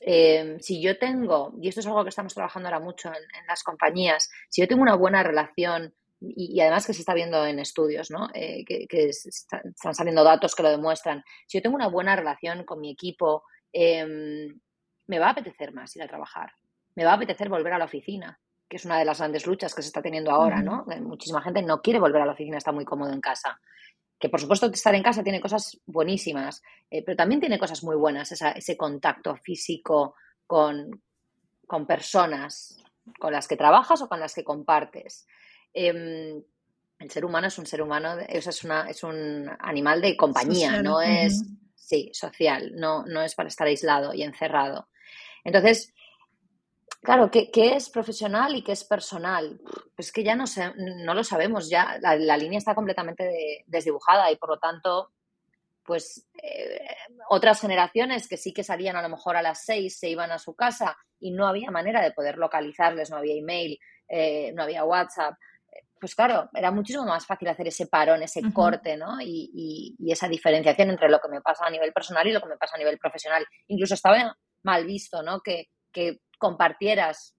eh, 0.00 0.56
si 0.60 0.80
yo 0.82 0.98
tengo, 0.98 1.54
y 1.60 1.68
esto 1.68 1.80
es 1.80 1.86
algo 1.86 2.02
que 2.02 2.10
estamos 2.10 2.34
trabajando 2.34 2.68
ahora 2.68 2.80
mucho 2.80 3.08
en, 3.08 3.14
en 3.14 3.46
las 3.46 3.62
compañías, 3.62 4.30
si 4.48 4.60
yo 4.60 4.68
tengo 4.68 4.82
una 4.82 4.94
buena 4.94 5.22
relación 5.22 5.94
y, 6.20 6.60
además 6.60 6.86
que 6.86 6.94
se 6.94 7.00
está 7.00 7.14
viendo 7.14 7.44
en 7.46 7.58
estudios, 7.58 8.10
¿no? 8.10 8.28
Eh, 8.34 8.64
que, 8.64 9.08
están 9.08 9.94
saliendo 9.94 10.24
datos 10.24 10.54
que 10.54 10.62
lo 10.62 10.70
demuestran. 10.70 11.22
Si 11.46 11.58
yo 11.58 11.62
tengo 11.62 11.76
una 11.76 11.88
buena 11.88 12.16
relación 12.16 12.64
con 12.64 12.80
mi 12.80 12.90
equipo, 12.90 13.44
em, 13.72 14.58
me 15.06 15.18
va 15.18 15.28
a 15.28 15.30
apetecer 15.30 15.72
más 15.72 15.94
ir 15.96 16.02
a 16.02 16.08
trabajar. 16.08 16.52
Me 16.96 17.04
va 17.04 17.12
a 17.12 17.14
apetecer 17.14 17.48
volver 17.48 17.72
a 17.72 17.78
la 17.78 17.84
oficina, 17.84 18.40
que 18.68 18.76
es 18.76 18.84
una 18.84 18.98
de 18.98 19.04
las 19.04 19.18
grandes 19.18 19.46
luchas 19.46 19.74
que 19.74 19.82
se 19.82 19.88
está 19.88 20.02
teniendo 20.02 20.30
ahora, 20.32 20.60
¿no? 20.60 20.84
Muchísima 21.00 21.40
gente 21.40 21.62
no 21.62 21.80
quiere 21.80 22.00
volver 22.00 22.22
a 22.22 22.26
la 22.26 22.32
oficina, 22.32 22.58
está 22.58 22.72
muy 22.72 22.84
cómodo 22.84 23.12
en 23.12 23.20
casa. 23.20 23.60
Que 24.18 24.28
por 24.28 24.40
supuesto 24.40 24.66
estar 24.66 24.94
en 24.94 25.02
casa 25.02 25.22
tiene 25.22 25.40
cosas 25.40 25.80
buenísimas, 25.86 26.62
eh, 26.90 27.04
pero 27.04 27.16
también 27.16 27.40
tiene 27.40 27.58
cosas 27.58 27.84
muy 27.84 27.96
buenas, 27.96 28.32
ese 28.32 28.76
contacto 28.76 29.36
físico 29.36 30.14
con, 30.46 31.02
con 31.66 31.86
personas 31.86 32.82
con 33.18 33.32
las 33.32 33.48
que 33.48 33.56
trabajas 33.56 34.02
o 34.02 34.08
con 34.08 34.20
las 34.20 34.34
que 34.34 34.44
compartes. 34.44 35.26
Em, 35.72 36.42
el 36.98 37.10
ser 37.10 37.24
humano 37.24 37.46
es 37.46 37.58
un 37.58 37.66
ser 37.66 37.80
humano, 37.80 38.18
es, 38.28 38.64
una, 38.64 38.88
es 38.88 39.02
un 39.04 39.48
animal 39.60 40.00
de 40.00 40.16
compañía, 40.16 40.82
no 40.82 41.00
es, 41.00 41.44
sí, 41.76 42.10
social, 42.12 42.72
no, 42.74 43.04
no 43.04 43.22
es 43.22 43.34
para 43.34 43.48
estar 43.48 43.66
aislado 43.66 44.12
y 44.14 44.22
encerrado. 44.22 44.88
Entonces, 45.44 45.94
claro, 47.02 47.30
¿qué, 47.30 47.50
es 47.52 47.90
profesional 47.90 48.54
y 48.56 48.62
qué 48.62 48.72
es 48.72 48.84
personal? 48.84 49.60
Pues 49.94 50.12
que 50.12 50.24
ya 50.24 50.34
no, 50.34 50.46
sé, 50.46 50.72
no 50.76 51.14
lo 51.14 51.24
sabemos, 51.24 51.68
ya 51.68 51.98
la, 52.00 52.36
línea 52.36 52.58
está 52.58 52.74
completamente 52.74 53.64
desdibujada 53.66 54.30
y 54.30 54.36
por 54.36 54.50
lo 54.50 54.58
tanto, 54.58 55.12
pues 55.84 56.26
eh, 56.42 56.86
otras 57.30 57.60
generaciones 57.60 58.28
que 58.28 58.36
sí 58.36 58.52
que 58.52 58.64
salían 58.64 58.96
a 58.96 59.02
lo 59.02 59.08
mejor 59.08 59.36
a 59.36 59.42
las 59.42 59.64
seis, 59.64 59.98
se 59.98 60.08
iban 60.08 60.30
a 60.32 60.38
su 60.38 60.54
casa 60.54 60.96
y 61.18 61.30
no 61.30 61.46
había 61.46 61.70
manera 61.70 62.00
de 62.02 62.12
poder 62.12 62.38
localizarles, 62.38 63.10
no 63.10 63.16
había 63.16 63.34
email, 63.34 63.78
eh, 64.08 64.52
no 64.54 64.62
había 64.62 64.84
WhatsApp, 64.84 65.34
pues 66.00 66.14
claro, 66.14 66.48
era 66.54 66.70
muchísimo 66.70 67.04
más 67.04 67.26
fácil 67.26 67.48
hacer 67.48 67.68
ese 67.68 67.86
parón, 67.86 68.22
ese 68.22 68.40
corte, 68.52 68.96
¿no? 68.96 69.20
Y, 69.20 69.96
esa 70.08 70.28
diferenciación 70.28 70.90
entre 70.90 71.08
lo 71.08 71.18
que 71.20 71.28
me 71.28 71.40
pasa 71.40 71.66
a 71.66 71.70
nivel 71.70 71.92
personal 71.92 72.26
y 72.26 72.32
lo 72.32 72.40
que 72.40 72.48
me 72.48 72.56
pasa 72.56 72.76
a 72.76 72.78
nivel 72.78 72.98
profesional. 72.98 73.44
Incluso 73.66 73.94
estaba 73.94 74.36
mal 74.62 74.86
visto, 74.86 75.22
¿no? 75.22 75.40
Que, 75.40 75.68
compartieras 76.38 77.36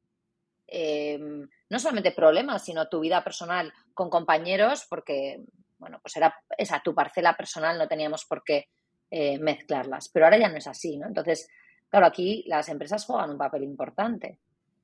em, 0.67 1.47
no 1.69 1.79
solamente 1.79 2.11
problemas, 2.11 2.63
sino 2.63 2.87
tu 2.87 2.99
vida 2.99 3.23
personal 3.23 3.73
con 3.93 4.09
compañeros, 4.09 4.85
porque, 4.89 5.43
bueno, 5.77 5.99
pues 6.01 6.15
era 6.17 6.35
esa 6.57 6.81
tu 6.81 6.93
parcela 6.93 7.35
personal, 7.35 7.77
no 7.77 7.87
teníamos 7.87 8.25
por 8.25 8.43
qué 8.43 8.67
eh, 9.09 9.39
mezclarlas. 9.39 10.09
Pero 10.09 10.25
ahora 10.25 10.37
ya 10.37 10.49
no 10.49 10.57
es 10.57 10.67
así, 10.67 10.97
¿no? 10.97 11.07
Entonces, 11.07 11.47
claro, 11.89 12.05
aquí 12.05 12.43
las 12.47 12.69
empresas 12.69 13.05
juegan 13.05 13.31
un 13.31 13.37
papel 13.37 13.63
importante, 13.63 14.37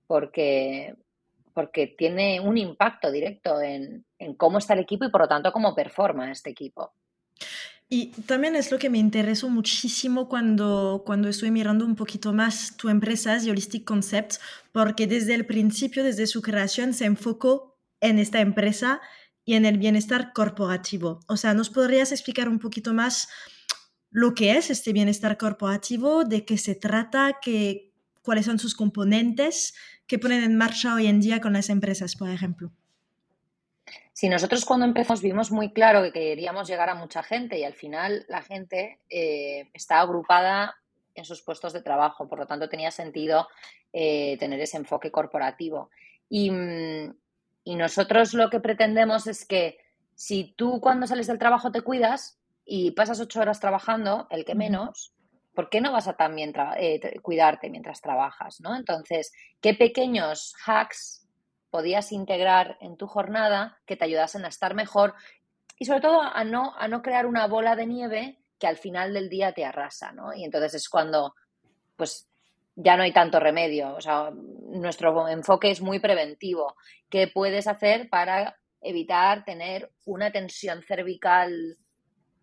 porque 0.07 0.95
porque 1.55 1.87
tiene 1.87 2.41
un 2.41 2.57
impacto 2.57 3.09
directo 3.09 3.61
en, 3.61 4.05
cómo 4.35 4.57
está 4.57 4.73
el 4.73 4.81
equipo 4.81 5.05
y 5.05 5.09
por 5.09 5.21
lo 5.21 5.27
tanto 5.27 5.53
cómo 5.53 5.73
performa 5.73 6.29
este 6.29 6.49
equipo. 6.49 6.91
Y 7.87 8.07
también 8.23 8.55
es 8.55 8.71
lo 8.71 8.79
que 8.79 8.89
me 8.89 8.97
interesó 8.97 9.47
muchísimo 9.49 10.27
cuando, 10.27 11.03
cuando 11.05 11.29
estoy 11.29 11.51
mirando 11.51 11.85
un 11.85 11.95
poquito 11.95 12.33
más 12.33 12.75
tu 12.77 12.89
empresa, 12.89 13.37
Holistic 13.37 13.83
Concepts, 13.83 14.39
porque 14.71 15.05
desde 15.05 15.35
el 15.35 15.45
principio, 15.45 16.03
desde 16.03 16.25
su 16.25 16.41
creación, 16.41 16.93
se 16.93 17.05
enfocó 17.05 17.77
en 18.01 18.17
esta 18.17 18.41
empresa 18.41 19.01
y 19.45 19.53
en 19.53 19.65
el 19.65 19.77
bienestar 19.77 20.33
corporativo. 20.33 21.19
O 21.27 21.37
sea, 21.37 21.53
¿nos 21.53 21.69
podrías 21.69 22.11
explicar 22.11 22.49
un 22.49 22.57
poquito 22.57 22.93
más 22.93 23.27
lo 24.09 24.33
que 24.33 24.57
es 24.57 24.71
este 24.71 24.91
bienestar 24.91 25.37
corporativo, 25.37 26.23
de 26.23 26.43
qué 26.43 26.57
se 26.57 26.73
trata, 26.73 27.37
qué, 27.41 27.93
cuáles 28.23 28.45
son 28.45 28.57
sus 28.57 28.73
componentes 28.73 29.75
que 30.07 30.17
ponen 30.17 30.43
en 30.43 30.57
marcha 30.57 30.95
hoy 30.95 31.07
en 31.07 31.19
día 31.19 31.41
con 31.41 31.53
las 31.53 31.69
empresas, 31.69 32.15
por 32.15 32.29
ejemplo. 32.29 32.71
Sí, 34.13 34.29
nosotros 34.29 34.65
cuando 34.65 34.85
empezamos 34.85 35.21
vimos 35.21 35.51
muy 35.51 35.71
claro 35.73 36.01
que 36.01 36.11
queríamos 36.11 36.67
llegar 36.67 36.89
a 36.89 36.95
mucha 36.95 37.21
gente 37.21 37.59
y 37.59 37.63
al 37.63 37.73
final 37.73 38.25
la 38.29 38.41
gente 38.41 38.99
eh, 39.09 39.69
está 39.73 39.99
agrupada 39.99 40.75
en 41.13 41.25
sus 41.25 41.41
puestos 41.41 41.73
de 41.73 41.81
trabajo, 41.81 42.27
por 42.27 42.39
lo 42.39 42.47
tanto 42.47 42.69
tenía 42.69 42.91
sentido 42.91 43.47
eh, 43.93 44.37
tener 44.37 44.59
ese 44.59 44.77
enfoque 44.77 45.11
corporativo. 45.11 45.89
Y, 46.29 46.51
y 47.63 47.75
nosotros 47.75 48.33
lo 48.33 48.49
que 48.49 48.59
pretendemos 48.59 49.27
es 49.27 49.45
que 49.45 49.77
si 50.15 50.53
tú 50.57 50.79
cuando 50.81 51.07
sales 51.07 51.27
del 51.27 51.39
trabajo 51.39 51.71
te 51.71 51.81
cuidas 51.81 52.39
y 52.65 52.91
pasas 52.91 53.19
ocho 53.19 53.41
horas 53.41 53.59
trabajando, 53.59 54.27
el 54.29 54.45
que 54.45 54.55
menos, 54.55 55.13
¿por 55.53 55.69
qué 55.69 55.81
no 55.81 55.91
vas 55.91 56.07
a 56.07 56.13
también 56.17 56.53
eh, 56.77 57.19
cuidarte 57.21 57.69
mientras 57.69 58.01
trabajas? 58.01 58.59
¿no? 58.61 58.75
Entonces, 58.75 59.31
¿qué 59.61 59.73
pequeños 59.73 60.53
hacks 60.65 61.24
podías 61.69 62.11
integrar 62.11 62.77
en 62.81 62.97
tu 62.97 63.07
jornada 63.07 63.79
que 63.85 63.95
te 63.95 64.05
ayudasen 64.05 64.45
a 64.45 64.49
estar 64.49 64.75
mejor 64.75 65.13
y 65.77 65.85
sobre 65.85 66.01
todo 66.01 66.21
a 66.21 66.43
no, 66.43 66.73
a 66.77 66.87
no 66.87 67.01
crear 67.01 67.25
una 67.25 67.47
bola 67.47 67.75
de 67.75 67.85
nieve 67.85 68.39
que 68.59 68.67
al 68.67 68.77
final 68.77 69.13
del 69.13 69.29
día 69.29 69.51
te 69.51 69.65
arrasa, 69.65 70.11
¿no? 70.11 70.33
Y 70.33 70.43
entonces 70.45 70.73
es 70.75 70.89
cuando, 70.89 71.35
pues, 71.95 72.29
ya 72.75 72.95
no 72.95 73.03
hay 73.03 73.11
tanto 73.11 73.39
remedio. 73.39 73.95
O 73.95 74.01
sea, 74.01 74.31
nuestro 74.31 75.27
enfoque 75.27 75.71
es 75.71 75.81
muy 75.81 75.99
preventivo. 75.99 76.75
¿Qué 77.09 77.27
puedes 77.27 77.67
hacer 77.67 78.09
para 78.09 78.57
evitar 78.81 79.43
tener 79.43 79.91
una 80.05 80.31
tensión 80.31 80.83
cervical 80.83 81.77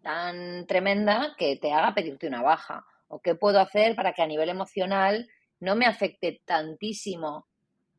tan 0.03 0.67
tremenda 0.67 1.35
que 1.39 1.57
te 1.57 1.73
haga 1.73 1.95
pedirte 1.95 2.27
una 2.27 2.43
baja? 2.43 2.85
¿O 3.09 3.21
qué 3.21 3.35
puedo 3.35 3.61
hacer 3.61 3.95
para 3.95 4.13
que 4.13 4.23
a 4.23 4.27
nivel 4.27 4.49
emocional 4.49 5.29
no 5.61 5.77
me 5.77 5.87
afecte 5.87 6.43
tantísimo, 6.45 7.47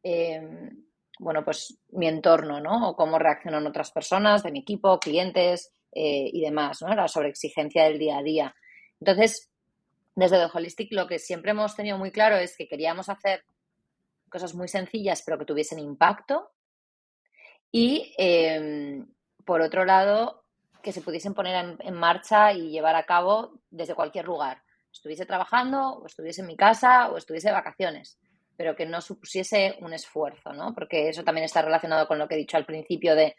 em, 0.04 0.86
bueno, 1.20 1.44
pues 1.44 1.78
mi 1.92 2.08
entorno, 2.08 2.60
¿no? 2.60 2.90
O 2.90 2.96
cómo 2.96 3.20
reaccionan 3.20 3.68
otras 3.68 3.92
personas 3.92 4.44
de 4.44 4.52
mi 4.52 4.60
equipo, 4.60 5.00
clientes 5.00 5.72
eh, 5.92 6.30
y 6.32 6.42
demás, 6.42 6.82
¿no? 6.82 6.94
La 6.94 7.08
sobreexigencia 7.08 7.84
del 7.86 8.00
día 8.00 8.18
a 8.18 8.24
día. 8.24 8.56
Entonces, 9.00 9.52
desde 10.16 10.38
The 10.38 10.50
Holistic 10.54 10.92
lo 10.92 11.08
que 11.08 11.20
siempre 11.20 11.52
hemos 11.52 11.76
tenido 11.76 11.98
muy 11.98 12.12
claro 12.12 12.36
es 12.38 12.56
que 12.58 12.68
queríamos 12.68 13.10
hacer 13.10 13.44
cosas 14.30 14.56
muy 14.56 14.68
sencillas 14.68 15.24
pero 15.26 15.38
que 15.38 15.46
tuviesen 15.46 15.80
impacto 15.80 16.52
y, 17.72 18.14
em, 18.18 19.08
por 19.46 19.62
otro 19.62 19.86
lado, 19.86 20.46
que 20.82 20.92
se 20.92 21.02
pudiesen 21.02 21.34
poner 21.34 21.78
en, 21.80 21.94
marcha 21.94 22.54
y 22.54 22.70
llevar 22.70 22.96
a 22.96 23.06
cabo 23.06 23.60
desde 23.70 23.96
cualquier 23.96 24.26
lugar 24.26 24.62
estuviese 24.92 25.26
trabajando 25.26 25.94
o 25.94 26.06
estuviese 26.06 26.42
en 26.42 26.48
mi 26.48 26.56
casa 26.56 27.10
o 27.10 27.18
estuviese 27.18 27.48
de 27.48 27.54
vacaciones, 27.54 28.20
pero 28.56 28.76
que 28.76 28.86
no 28.86 29.02
supusiese 29.02 29.78
un 29.82 29.94
esfuerzo, 29.94 30.54
¿no? 30.54 30.74
Porque 30.74 31.10
eso 31.10 31.24
también 31.24 31.46
está 31.46 31.62
relacionado 31.62 32.08
con 32.08 32.20
lo 32.20 32.28
que 32.28 32.36
he 32.36 32.38
dicho 32.38 32.58
al 32.58 32.66
principio 32.66 33.16
de 33.16 33.36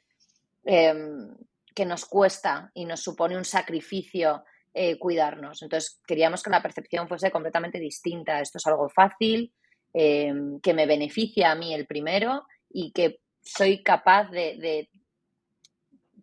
em, 0.64 1.34
que 1.74 1.84
nos 1.84 2.04
cuesta 2.04 2.70
y 2.74 2.84
nos 2.84 3.00
supone 3.00 3.36
un 3.36 3.44
sacrificio 3.44 4.44
eh, 4.72 4.98
cuidarnos. 4.98 5.62
Entonces 5.62 6.00
queríamos 6.06 6.42
que 6.42 6.50
la 6.50 6.62
percepción 6.62 7.08
fuese 7.08 7.30
completamente 7.30 7.78
distinta. 7.78 8.40
Esto 8.40 8.58
es 8.58 8.66
algo 8.66 8.88
fácil, 8.88 9.52
em, 9.92 10.60
que 10.60 10.74
me 10.74 10.86
beneficia 10.86 11.52
a 11.52 11.54
mí 11.54 11.74
el 11.74 11.86
primero 11.86 12.46
y 12.70 12.92
que 12.92 13.20
soy 13.42 13.82
capaz 13.82 14.30
de 14.30 14.88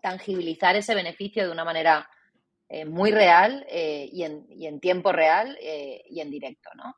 tangibilizar 0.01 0.75
ese 0.75 0.95
beneficio 0.95 1.45
de 1.45 1.51
una 1.51 1.63
manera 1.63 2.09
eh, 2.73 2.85
muy 2.85 3.11
real 3.11 3.65
eh, 3.69 4.09
y, 4.11 4.23
en, 4.23 4.79
tiempo 4.79 5.11
real 5.11 5.57
y 5.61 6.21
en 6.21 6.31
directo, 6.31 6.69
¿no? 6.75 6.95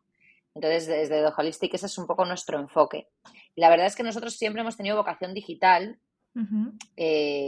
Entonces, 0.55 0.87
desde 0.87 1.23
The 1.23 1.33
Holistic 1.35 1.73
ese 1.73 1.87
es 1.87 1.97
un 1.97 2.07
poco 2.07 2.25
nuestro 2.25 2.59
enfoque. 2.59 3.07
Y 3.55 3.61
la 3.61 3.69
verdad 3.69 3.87
es 3.87 3.95
que 3.95 4.03
nosotros 4.03 4.35
siempre 4.35 4.61
hemos 4.61 4.77
tenido 4.77 4.97
vocación 4.97 5.33
digital, 5.33 5.99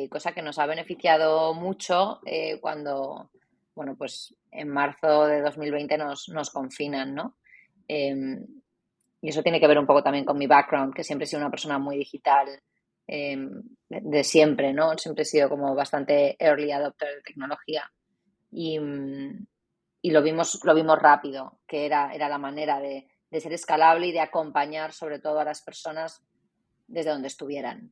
cosa 0.09 0.31
que 0.33 0.41
nos 0.41 0.59
ha 0.59 0.65
beneficiado 0.65 1.53
mucho 1.53 2.19
cuando, 2.62 3.31
bueno, 3.75 3.95
pues 3.95 4.35
en 4.51 4.69
marzo 4.69 5.25
de 5.27 5.41
2020 5.41 5.97
nos, 5.97 6.29
nos 6.29 6.50
confinan, 6.50 7.13
¿no? 7.13 7.35
Em, 7.88 8.45
y 9.21 9.29
eso 9.29 9.43
tiene 9.43 9.59
que 9.59 9.67
ver 9.67 9.77
un 9.77 9.85
poco 9.85 10.03
también 10.03 10.25
con 10.25 10.38
mi 10.38 10.47
background, 10.47 10.93
que 10.93 11.03
siempre 11.03 11.25
he 11.25 11.27
sido 11.27 11.41
una 11.41 11.51
persona 11.51 11.77
muy 11.77 11.97
digital 11.97 12.47
em, 13.07 13.62
de, 13.89 14.24
siempre, 14.24 14.74
¿no? 14.74 14.97
Siempre 14.97 15.24
he 15.24 15.25
sido 15.25 15.50
como 15.50 15.75
bastante 15.75 16.35
early 16.39 16.71
adopter 16.71 17.15
de 17.15 17.21
tecnología 17.21 17.91
y, 18.51 18.79
lo, 20.12 20.21
vimos, 20.21 20.59
lo 20.63 20.75
vimos 20.75 21.00
rápido, 21.00 21.59
que 21.67 21.85
era, 21.85 22.13
era 22.13 22.29
la 22.29 22.38
manera 22.38 22.79
de, 22.79 23.07
ser 23.31 23.51
escalable 23.51 24.07
y 24.07 24.12
de 24.13 24.21
acompañar 24.21 24.93
sobre 24.93 25.19
todo 25.19 25.39
a 25.41 25.43
las 25.43 25.62
personas 25.62 26.24
desde 26.88 27.09
donde 27.09 27.27
estuvieran. 27.27 27.91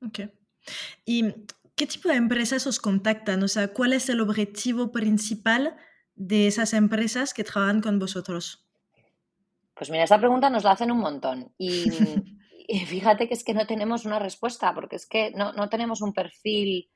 Ok. 0.00 0.30
¿Y 1.04 1.34
qué 1.74 1.86
tipo 1.86 2.08
de 2.08 2.14
empresas 2.14 2.68
os 2.68 2.78
contactan? 2.78 3.42
O 3.42 3.48
sea, 3.48 3.72
¿cuál 3.72 3.92
es 3.94 4.08
el 4.08 4.20
objetivo 4.20 4.92
principal 4.92 5.76
de 6.14 6.46
esas 6.46 6.72
empresas 6.72 7.34
que 7.34 7.42
trabajan 7.42 7.80
con 7.80 7.98
vosotros? 7.98 8.70
Pues 9.74 9.90
mira, 9.90 10.04
esa 10.04 10.18
pregunta 10.18 10.50
nos 10.50 10.62
la 10.62 10.72
hacen 10.72 10.90
un 10.90 10.98
montón. 10.98 11.52
Y, 12.72 12.86
fíjate 12.86 13.26
que 13.26 13.34
es 13.34 13.42
que 13.42 13.52
no 13.52 13.66
tenemos 13.66 14.04
una 14.04 14.20
respuesta, 14.20 14.72
porque 14.72 14.94
es 14.94 15.04
que 15.04 15.32
no, 15.32 15.52
no 15.54 15.68
tenemos 15.68 16.02
un 16.02 16.12
perfil 16.12 16.88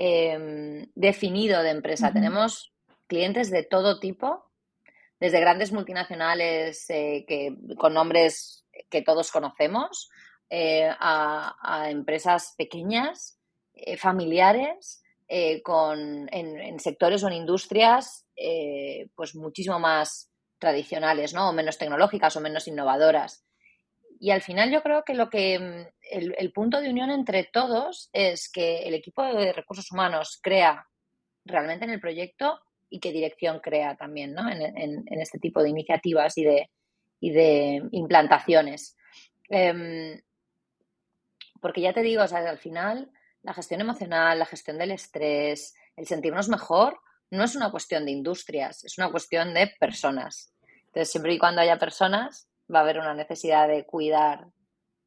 Em, 0.00 0.86
definido 0.94 1.60
de 1.60 1.70
empresa. 1.70 2.12
Tenemos 2.12 2.72
clientes 3.08 3.50
de 3.50 3.64
todo 3.64 3.98
tipo, 3.98 4.44
desde 5.18 5.40
grandes 5.40 5.72
multinacionales 5.72 6.88
eh, 6.90 7.24
que, 7.26 7.56
con 7.76 7.94
nombres 7.94 8.64
que 8.88 9.02
todos 9.02 9.32
conocemos, 9.32 10.08
eh, 10.50 10.88
a, 10.98 11.86
empresas 11.90 12.54
pequeñas, 12.56 13.38
eh, 13.74 13.96
familiares, 13.96 15.02
con, 15.62 16.26
en, 16.32 16.80
sectores 16.80 17.22
o 17.22 17.26
en 17.28 17.34
industrias 17.34 18.24
pues 19.14 19.34
muchísimo 19.34 19.78
más 19.78 20.30
tradicionales, 20.58 21.34
¿no? 21.34 21.50
O 21.50 21.52
menos 21.52 21.76
tecnológicas 21.76 22.34
o 22.36 22.40
menos 22.40 22.66
innovadoras. 22.66 23.44
Y 24.20 24.30
al 24.30 24.42
final 24.42 24.70
yo 24.70 24.82
creo 24.82 25.04
que 25.04 25.14
lo 25.14 25.30
que 25.30 25.58
mm, 25.58 25.86
el, 26.10 26.52
punto 26.52 26.80
de 26.80 26.90
unión 26.90 27.10
entre 27.10 27.44
todos 27.44 28.10
es 28.12 28.50
que 28.50 28.80
el 28.80 28.94
equipo 28.94 29.22
de 29.22 29.52
recursos 29.52 29.90
humanos 29.92 30.40
crea 30.42 30.88
realmente 31.44 31.84
en 31.84 31.92
el 31.92 32.00
proyecto 32.00 32.60
y 32.90 33.00
qué 33.00 33.12
dirección 33.12 33.60
crea 33.60 33.96
también 33.96 34.34
¿no? 34.34 34.48
en, 34.50 35.04
este 35.20 35.38
tipo 35.38 35.62
de 35.62 35.70
iniciativas 35.70 36.36
y 36.38 36.44
de, 36.44 36.70
y 37.20 37.30
de 37.30 37.82
implantaciones. 37.92 38.96
Em, 39.48 40.20
porque 41.60 41.80
ya 41.80 41.92
te 41.92 42.02
digo, 42.02 42.22
o 42.22 42.28
sea, 42.28 42.38
al 42.48 42.58
final 42.58 43.10
la 43.42 43.54
gestión 43.54 43.80
emocional, 43.80 44.38
la 44.38 44.46
gestión 44.46 44.78
del 44.78 44.92
estrés, 44.92 45.74
el 45.96 46.06
sentirnos 46.06 46.48
mejor, 46.48 47.00
no 47.30 47.44
es 47.44 47.54
una 47.56 47.70
cuestión 47.70 48.04
de 48.04 48.12
industrias, 48.12 48.84
es 48.84 48.98
una 48.98 49.10
cuestión 49.10 49.54
de 49.54 49.72
personas. 49.78 50.52
Entonces, 50.86 51.10
siempre 51.10 51.34
y 51.34 51.38
cuando 51.38 51.60
haya 51.60 51.78
personas, 51.78 52.48
va 52.72 52.80
a 52.80 52.82
haber 52.82 52.98
una 52.98 53.14
necesidad 53.14 53.68
de 53.68 53.84
cuidar 53.84 54.48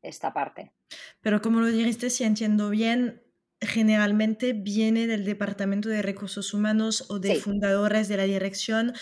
esta 0.01 0.33
parte. 0.33 0.73
Pero 1.21 1.41
como 1.41 1.59
lo 1.61 1.67
dijiste, 1.67 2.09
si 2.09 2.23
entiendo 2.23 2.69
bien, 2.69 3.23
generalmente 3.61 4.53
viene 4.53 5.07
del 5.07 5.23
Departamento 5.23 5.87
de 5.89 6.01
Recursos 6.01 6.53
Humanos 6.53 7.05
o 7.09 7.19
de 7.19 7.35
fundadores 7.35 8.07
de 8.07 8.17
la 8.17 8.23
dirección 8.23 8.93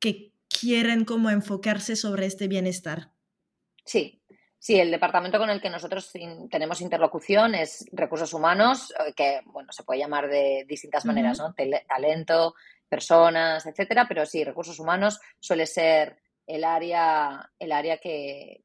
que 0.00 0.32
quieren 0.48 1.04
como 1.04 1.30
enfocarse 1.30 1.94
sobre 1.94 2.26
este 2.26 2.48
bienestar. 2.48 3.12
Sí, 3.84 4.20
sí, 4.58 4.80
el 4.80 4.90
departamento 4.90 5.38
con 5.38 5.48
el 5.50 5.60
que 5.60 5.70
nosotros 5.70 6.12
tenemos 6.50 6.80
interlocución 6.80 7.54
es 7.54 7.86
Recursos 7.92 8.34
Humanos, 8.34 8.92
eh, 9.06 9.12
que 9.14 9.40
bueno, 9.46 9.72
se 9.72 9.84
puede 9.84 10.00
llamar 10.00 10.28
de 10.28 10.64
distintas 10.68 11.04
maneras, 11.04 11.38
¿no? 11.38 11.54
Talento, 11.86 12.54
personas, 12.88 13.64
etcétera, 13.66 14.06
pero 14.08 14.26
sí, 14.26 14.42
Recursos 14.42 14.80
Humanos 14.80 15.20
suele 15.38 15.66
ser 15.66 16.20
el 16.46 16.64
área, 16.64 17.48
el 17.60 17.70
área 17.70 17.98
que, 17.98 18.64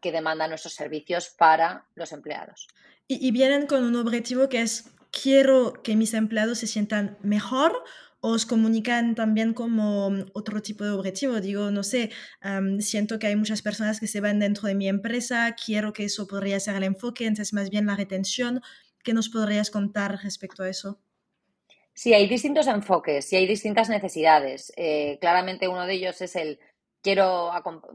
que 0.00 0.12
demanda 0.12 0.46
nuestros 0.46 0.74
servicios 0.74 1.30
para 1.30 1.86
los 1.94 2.12
empleados. 2.12 2.68
Y, 3.08 3.30
vienen 3.30 3.66
con 3.66 3.84
un 3.84 3.96
objetivo 3.96 4.48
que 4.48 4.62
es, 4.62 4.90
quiero 5.10 5.74
que 5.82 5.94
mis 5.94 6.14
empleados 6.14 6.58
se 6.58 6.66
sientan 6.66 7.16
mejor 7.22 7.84
o 8.20 8.30
os 8.30 8.46
comunican 8.46 9.14
también 9.14 9.54
como 9.54 10.10
otro 10.32 10.60
tipo 10.60 10.82
de 10.82 10.90
objetivo. 10.90 11.40
Digo, 11.40 11.70
no 11.70 11.84
sé, 11.84 12.10
siento 12.80 13.18
que 13.18 13.28
hay 13.28 13.36
muchas 13.36 13.62
personas 13.62 14.00
que 14.00 14.08
se 14.08 14.20
van 14.20 14.40
dentro 14.40 14.66
de 14.66 14.74
mi 14.74 14.88
empresa, 14.88 15.54
quiero 15.54 15.92
que 15.92 16.04
eso 16.04 16.26
podría 16.26 16.58
ser 16.58 16.76
el 16.76 16.82
enfoque, 16.82 17.26
entonces 17.26 17.52
más 17.52 17.70
bien 17.70 17.86
la 17.86 17.94
retención. 17.94 18.60
¿Qué 19.04 19.14
nos 19.14 19.28
podrías 19.28 19.70
contar 19.70 20.18
respecto 20.24 20.64
a 20.64 20.68
eso? 20.68 20.98
Sí, 21.94 22.12
hay 22.12 22.28
distintos 22.28 22.66
enfoques 22.66 23.32
y 23.32 23.36
hay 23.36 23.46
distintas 23.46 23.88
necesidades. 23.88 24.72
Eh, 24.76 25.18
claramente 25.20 25.68
uno 25.68 25.86
de 25.86 25.94
ellos 25.94 26.20
es 26.20 26.34
el 26.34 26.58
quiero, 27.00 27.52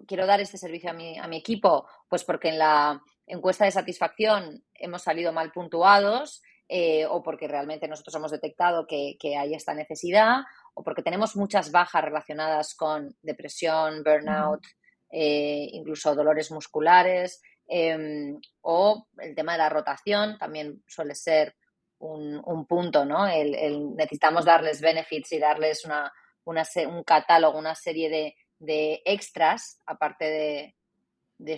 quiero 0.08 0.26
dar 0.26 0.40
este 0.40 0.58
servicio 0.58 0.90
a 0.90 0.94
mi, 0.94 1.20
a 1.20 1.28
mi 1.28 1.38
equipo, 1.38 1.86
pues 2.10 2.24
porque 2.24 2.50
en 2.50 2.58
la 2.58 3.04
encuesta 3.28 3.66
de 3.66 3.72
satisfacción 3.72 4.64
hemos 4.74 5.04
salido 5.04 5.32
mal 5.34 5.52
puntuados 5.52 6.42
eh, 6.68 7.06
o 7.06 7.22
porque 7.22 7.48
realmente 7.48 7.88
nosotros 7.88 8.16
hemos 8.16 8.32
detectado 8.32 8.88
que, 8.88 9.18
hay 9.38 9.54
esta 9.54 9.74
necesidad 9.74 10.44
o 10.74 10.84
porque 10.84 11.02
tenemos 11.04 11.36
muchas 11.36 11.72
bajas 11.72 12.04
relacionadas 12.04 12.76
con 12.76 13.14
depresión, 13.22 14.04
burnout, 14.04 14.66
eh, 15.10 15.68
incluso 15.74 16.16
dolores 16.16 16.50
musculares 16.50 17.42
em, 17.68 18.40
o 18.62 19.06
el 19.18 19.36
tema 19.36 19.52
de 19.52 19.58
la 19.58 19.70
rotación 19.70 20.38
también 20.38 20.82
suele 20.88 21.16
ser 21.16 21.56
un, 22.00 22.66
punto, 22.68 23.06
¿no? 23.06 23.28
El, 23.28 23.96
necesitamos 23.96 24.46
darles 24.46 24.82
benefits 24.82 25.34
y 25.34 25.40
darles 25.40 25.86
una, 25.86 26.12
un 26.46 27.04
catálogo, 27.04 27.58
una 27.58 27.76
serie 27.76 28.36
de, 28.60 29.02
extras, 29.06 29.80
aparte 29.86 30.26
de, 30.26 30.76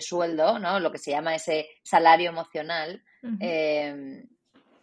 sueldo, 0.00 0.58
¿no? 0.58 0.80
Lo 0.80 0.90
que 0.90 0.98
se 0.98 1.10
llama 1.10 1.34
ese 1.34 1.68
salario 1.82 2.30
emocional, 2.30 3.02
em, 3.40 4.26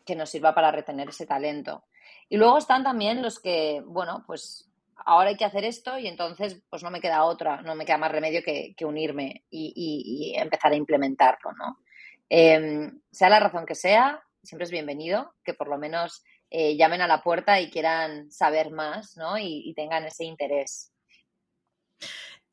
que 0.05 0.15
nos 0.15 0.29
sirva 0.29 0.53
para 0.53 0.72
retener 0.72 1.10
ese 1.10 1.25
talento. 1.25 1.84
Y 2.29 2.38
luego 2.38 2.58
están 2.58 2.84
también 2.84 3.22
los 3.22 3.39
que, 3.39 3.84
bueno, 3.86 4.24
pues 4.25 4.70
ahora 5.05 5.29
hay 5.29 5.38
que 5.38 5.46
hacer 5.46 5.65
esto 5.65 5.98
y 5.98 6.08
entonces 6.08 6.62
pues 6.70 6.84
no 6.84 6.91
me 6.91 7.01
queda 7.01 7.24
otra, 7.24 7.62
no 7.62 7.75
me 7.75 7.86
queda 7.86 7.98
más 7.98 8.12
remedio 8.12 8.41
que, 8.43 8.75
unirme 8.86 9.46
y, 9.50 10.34
empezar 10.38 10.72
a 10.72 10.75
implementarlo, 10.75 11.51
¿no? 11.53 11.77
Em, 12.29 13.01
sea 13.12 13.29
la 13.29 13.39
razón 13.39 13.65
que 13.65 13.75
sea, 13.75 14.24
siempre 14.43 14.65
es 14.65 14.72
bienvenido 14.72 15.34
que 15.43 15.53
por 15.53 15.67
lo 15.67 15.77
menos 15.77 16.24
eh, 16.50 16.77
llamen 16.77 17.01
a 17.01 17.08
la 17.08 17.22
puerta 17.22 17.60
y 17.60 17.70
quieran 17.70 18.31
saber 18.31 18.72
más, 18.72 19.17
¿no? 19.17 19.38
y 19.38 19.74
tengan 19.75 20.05
ese 20.05 20.24
interés. 20.24 20.91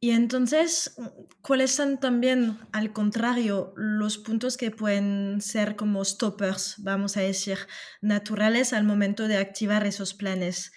Y 0.00 0.12
entonces, 0.12 0.96
¿cuáles 1.42 1.72
son 1.72 1.98
también, 1.98 2.56
al 2.72 2.92
contrario, 2.92 3.72
los 3.76 4.16
puntos 4.16 4.56
que 4.56 4.70
pueden 4.70 5.40
ser 5.40 5.74
como 5.74 6.04
stoppers, 6.04 6.76
vamos 6.78 7.16
a 7.16 7.20
decir, 7.20 7.58
naturales 8.00 8.72
al 8.72 8.84
momento 8.84 9.26
de 9.26 9.38
activar 9.38 9.84
esos 9.86 10.14
planes? 10.14 10.72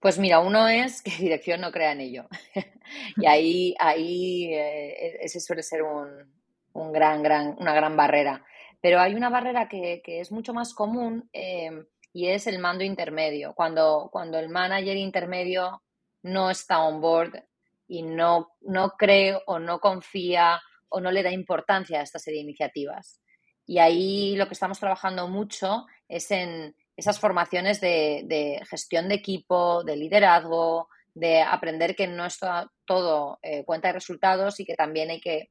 Pues 0.00 0.18
mira, 0.18 0.40
uno 0.40 0.66
es 0.66 1.02
que 1.02 1.10
dirección 1.10 1.60
no 1.60 1.72
crea 1.72 1.92
en 1.92 2.00
ello. 2.00 2.26
y 3.18 3.26
ahí, 3.26 3.74
ahí 3.78 4.54
eh, 4.54 5.18
ese 5.20 5.38
suele 5.38 5.62
ser 5.62 5.82
un, 5.82 6.92
gran, 6.92 7.22
gran, 7.22 7.54
una 7.58 7.74
gran 7.74 7.98
barrera. 7.98 8.42
Pero 8.80 8.98
hay 8.98 9.14
una 9.14 9.28
barrera 9.28 9.68
que, 9.68 10.00
es 10.06 10.32
mucho 10.32 10.54
más 10.54 10.72
común 10.72 11.28
eh, 11.34 11.84
y 12.14 12.28
es 12.28 12.46
el 12.46 12.60
mando 12.60 12.82
intermedio. 12.82 13.52
Cuando, 13.54 14.08
cuando 14.10 14.38
el 14.38 14.48
manager 14.48 14.96
intermedio 14.96 15.82
no 16.22 16.50
está 16.50 16.82
on 16.82 17.02
board, 17.02 17.44
y 17.90 18.02
no, 18.02 18.52
no 18.60 18.90
cree 18.90 19.36
o 19.46 19.58
no 19.58 19.80
confía 19.80 20.62
o 20.88 21.00
no 21.00 21.10
le 21.10 21.24
da 21.24 21.32
importancia 21.32 21.98
a 21.98 22.02
esta 22.04 22.20
serie 22.20 22.38
de 22.38 22.44
iniciativas. 22.44 23.20
Y 23.66 23.78
ahí 23.78 24.36
lo 24.36 24.46
que 24.46 24.54
estamos 24.54 24.78
trabajando 24.78 25.26
mucho 25.26 25.86
es 26.08 26.30
en 26.30 26.76
esas 26.96 27.18
formaciones 27.18 27.80
de, 27.80 28.62
gestión 28.70 29.08
de 29.08 29.16
equipo, 29.16 29.82
de 29.82 29.96
liderazgo, 29.96 30.88
de 31.14 31.42
aprender 31.42 31.96
que 31.96 32.06
no 32.06 32.26
es 32.26 32.38
todo, 32.84 33.40
eh, 33.42 33.64
cuenta 33.64 33.88
de 33.88 33.94
resultados 33.94 34.60
y 34.60 34.64
que 34.64 34.76
también 34.76 35.10
hay 35.10 35.20
que 35.20 35.50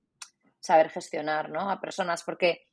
saber 0.62 0.89
gestionar 0.89 1.51
a 1.53 1.81
personas, 1.81 2.24
porque 2.24 2.67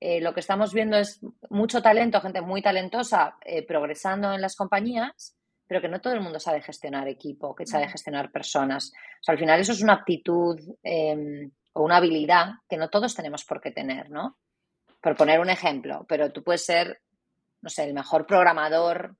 eh, 0.00 0.20
lo 0.20 0.34
que 0.34 0.40
estamos 0.40 0.74
viendo 0.74 0.96
es 0.96 1.20
mucho 1.48 1.80
talento, 1.80 2.20
gente 2.20 2.40
muy 2.40 2.60
talentosa 2.60 3.36
eh, 3.44 3.64
progresando 3.64 4.32
en 4.32 4.40
las 4.40 4.56
compañías, 4.56 5.36
pero 5.66 5.80
que 5.80 5.88
no 5.88 6.00
todo 6.00 6.14
el 6.14 6.20
mundo 6.20 6.38
sabe 6.38 6.62
gestionar 6.62 7.08
equipo, 7.08 7.54
que 7.54 7.66
sabe 7.66 7.88
gestionar 7.88 8.30
personas. 8.30 8.92
O 9.20 9.22
sea, 9.22 9.32
al 9.32 9.38
final 9.38 9.60
eso 9.60 9.72
es 9.72 9.82
una 9.82 9.94
aptitud 9.94 10.58
em, 10.82 11.50
o 11.72 11.82
una 11.82 11.96
habilidad 11.96 12.54
que 12.68 12.76
no 12.76 12.88
todos 12.88 13.14
tenemos 13.14 13.44
por 13.44 13.60
qué 13.60 13.70
tener, 13.70 14.10
¿no? 14.10 14.38
Por 15.00 15.16
poner 15.16 15.40
un 15.40 15.50
ejemplo, 15.50 16.04
pero 16.08 16.32
tú 16.32 16.42
puedes 16.42 16.64
ser, 16.64 17.02
no 17.60 17.68
sé, 17.68 17.84
el 17.84 17.94
mejor 17.94 18.26
programador 18.26 19.16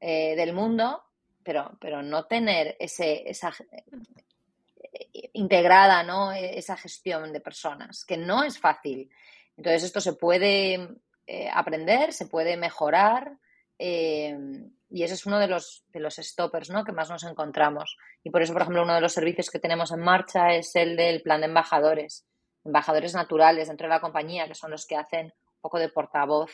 eh, 0.00 0.36
del 0.36 0.52
mundo, 0.52 1.02
pero, 1.42 1.76
pero 1.80 2.02
no 2.02 2.26
tener 2.26 2.76
ese, 2.78 3.28
esa 3.28 3.52
eh, 3.72 5.30
integrada, 5.32 6.02
¿no? 6.02 6.32
E, 6.32 6.58
esa 6.58 6.76
gestión 6.76 7.32
de 7.32 7.40
personas, 7.40 8.04
que 8.04 8.16
no 8.16 8.44
es 8.44 8.58
fácil. 8.58 9.10
Entonces, 9.56 9.84
esto 9.84 10.00
se 10.00 10.12
puede 10.12 10.88
eh, 11.26 11.50
aprender, 11.52 12.12
se 12.12 12.26
puede 12.26 12.56
mejorar. 12.56 13.38
Em, 13.78 14.72
y 14.90 15.02
ese 15.02 15.14
es 15.14 15.26
uno 15.26 15.38
de 15.38 15.46
los, 15.46 15.84
de 15.92 16.00
los 16.00 16.16
stoppers 16.16 16.70
¿no? 16.70 16.84
que 16.84 16.92
más 16.92 17.10
nos 17.10 17.24
encontramos. 17.24 17.96
Y 18.24 18.30
por 18.30 18.42
eso, 18.42 18.52
por 18.52 18.62
ejemplo, 18.62 18.82
uno 18.82 18.94
de 18.94 19.00
los 19.00 19.12
servicios 19.12 19.50
que 19.50 19.58
tenemos 19.58 19.92
en 19.92 20.00
marcha 20.00 20.54
es 20.54 20.74
el 20.76 20.96
del 20.96 21.22
plan 21.22 21.40
de 21.40 21.46
embajadores, 21.46 22.26
embajadores 22.64 23.14
naturales 23.14 23.68
dentro 23.68 23.86
de 23.86 23.94
la 23.94 24.00
compañía, 24.00 24.48
que 24.48 24.54
son 24.54 24.70
los 24.70 24.86
que 24.86 24.96
hacen 24.96 25.26
un 25.26 25.60
poco 25.60 25.78
de 25.78 25.90
portavoz 25.90 26.50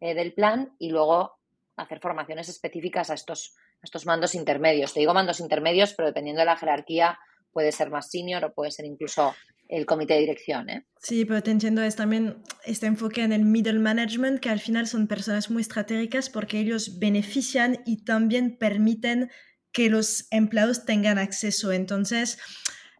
eh, 0.00 0.14
del 0.14 0.34
plan 0.34 0.74
y 0.78 0.90
luego 0.90 1.38
hacer 1.76 2.00
formaciones 2.00 2.48
específicas 2.48 3.10
a 3.10 3.14
estos, 3.14 3.54
a 3.56 3.84
estos 3.84 4.06
mandos 4.06 4.34
intermedios. 4.34 4.94
Te 4.94 5.00
digo 5.00 5.14
mandos 5.14 5.40
intermedios, 5.40 5.94
pero 5.94 6.08
dependiendo 6.08 6.40
de 6.40 6.46
la 6.46 6.56
jerarquía 6.56 7.18
puede 7.52 7.72
ser 7.72 7.90
más 7.90 8.10
senior 8.10 8.44
o 8.44 8.52
puede 8.54 8.70
ser 8.70 8.86
incluso 8.86 9.34
el 9.68 9.86
comité 9.86 10.14
de 10.14 10.20
dirección. 10.20 10.68
¿eh? 10.70 10.86
Sí, 10.98 11.24
pero 11.24 11.42
te 11.42 11.50
entiendo, 11.50 11.82
es 11.82 11.96
también 11.96 12.42
este 12.64 12.86
enfoque 12.86 13.22
en 13.22 13.32
el 13.32 13.44
middle 13.44 13.78
management, 13.78 14.40
que 14.40 14.50
al 14.50 14.60
final 14.60 14.86
son 14.86 15.06
personas 15.06 15.50
muy 15.50 15.62
estratégicas 15.62 16.30
porque 16.30 16.58
ellos 16.58 16.98
benefician 16.98 17.78
y 17.86 18.04
también 18.04 18.56
permiten 18.58 19.30
que 19.72 19.90
los 19.90 20.26
empleados 20.30 20.84
tengan 20.84 21.18
acceso. 21.18 21.72
Entonces, 21.72 22.38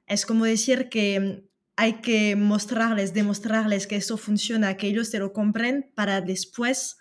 es 0.07 0.27
como 0.27 0.45
decir 0.45 0.89
que 0.89 1.45
hay 1.77 1.95
que 2.01 2.37
mostrarles, 2.37 3.13
demostrarles 3.13 3.87
que 3.87 3.97
esto 3.97 4.17
funciona, 4.17 4.77
que 4.77 4.87
ellos 4.87 5.09
se 5.09 5.19
lo 5.19 5.33
compren 5.33 5.91
para 5.95 6.21
después 6.21 6.99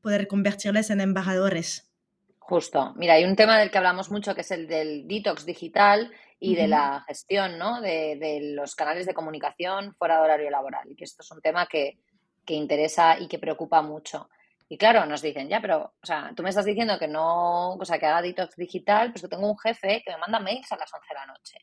poder 0.00 0.26
convertirles 0.26 0.90
en 0.90 1.00
embajadores. 1.00 1.90
Justo. 2.38 2.94
Mira, 2.96 3.14
hay 3.14 3.24
un 3.24 3.36
tema 3.36 3.58
del 3.58 3.70
que 3.70 3.78
hablamos 3.78 4.10
mucho 4.10 4.34
que 4.34 4.40
es 4.40 4.50
el 4.50 4.66
del 4.66 5.06
detox 5.06 5.46
digital 5.46 6.10
y 6.42 6.54
de 6.56 6.66
la 6.66 7.04
gestión 7.06 7.58
¿no? 7.58 7.82
de, 7.82 8.52
los 8.54 8.74
canales 8.74 9.04
de 9.04 9.12
comunicación 9.12 9.94
fuera 9.94 10.16
de 10.16 10.22
horario 10.22 10.50
laboral. 10.50 10.90
Y 10.90 10.96
que 10.96 11.04
esto 11.04 11.22
es 11.22 11.30
un 11.30 11.42
tema 11.42 11.66
que, 11.66 11.98
interesa 12.46 13.16
y 13.16 13.28
que 13.28 13.38
preocupa 13.38 13.80
mucho. 13.80 14.28
Y 14.68 14.76
claro, 14.76 15.06
nos 15.06 15.22
dicen, 15.22 15.48
ya, 15.48 15.60
pero, 15.60 15.94
o 16.02 16.06
sea, 16.06 16.32
tú 16.34 16.42
me 16.42 16.48
estás 16.48 16.64
diciendo 16.64 16.98
que 16.98 17.06
no, 17.06 17.74
o 17.74 17.84
sea, 17.84 17.96
que 17.96 18.06
haga 18.06 18.22
detox 18.22 18.56
digital, 18.56 19.12
pues 19.12 19.22
yo 19.22 19.28
tengo 19.28 19.48
un 19.48 19.56
jefe 19.56 20.02
que 20.04 20.10
me 20.10 20.18
manda 20.18 20.40
mails 20.40 20.72
a 20.72 20.76
las 20.76 20.92
11 20.92 21.06
de 21.08 21.14
la 21.14 21.26
noche. 21.26 21.58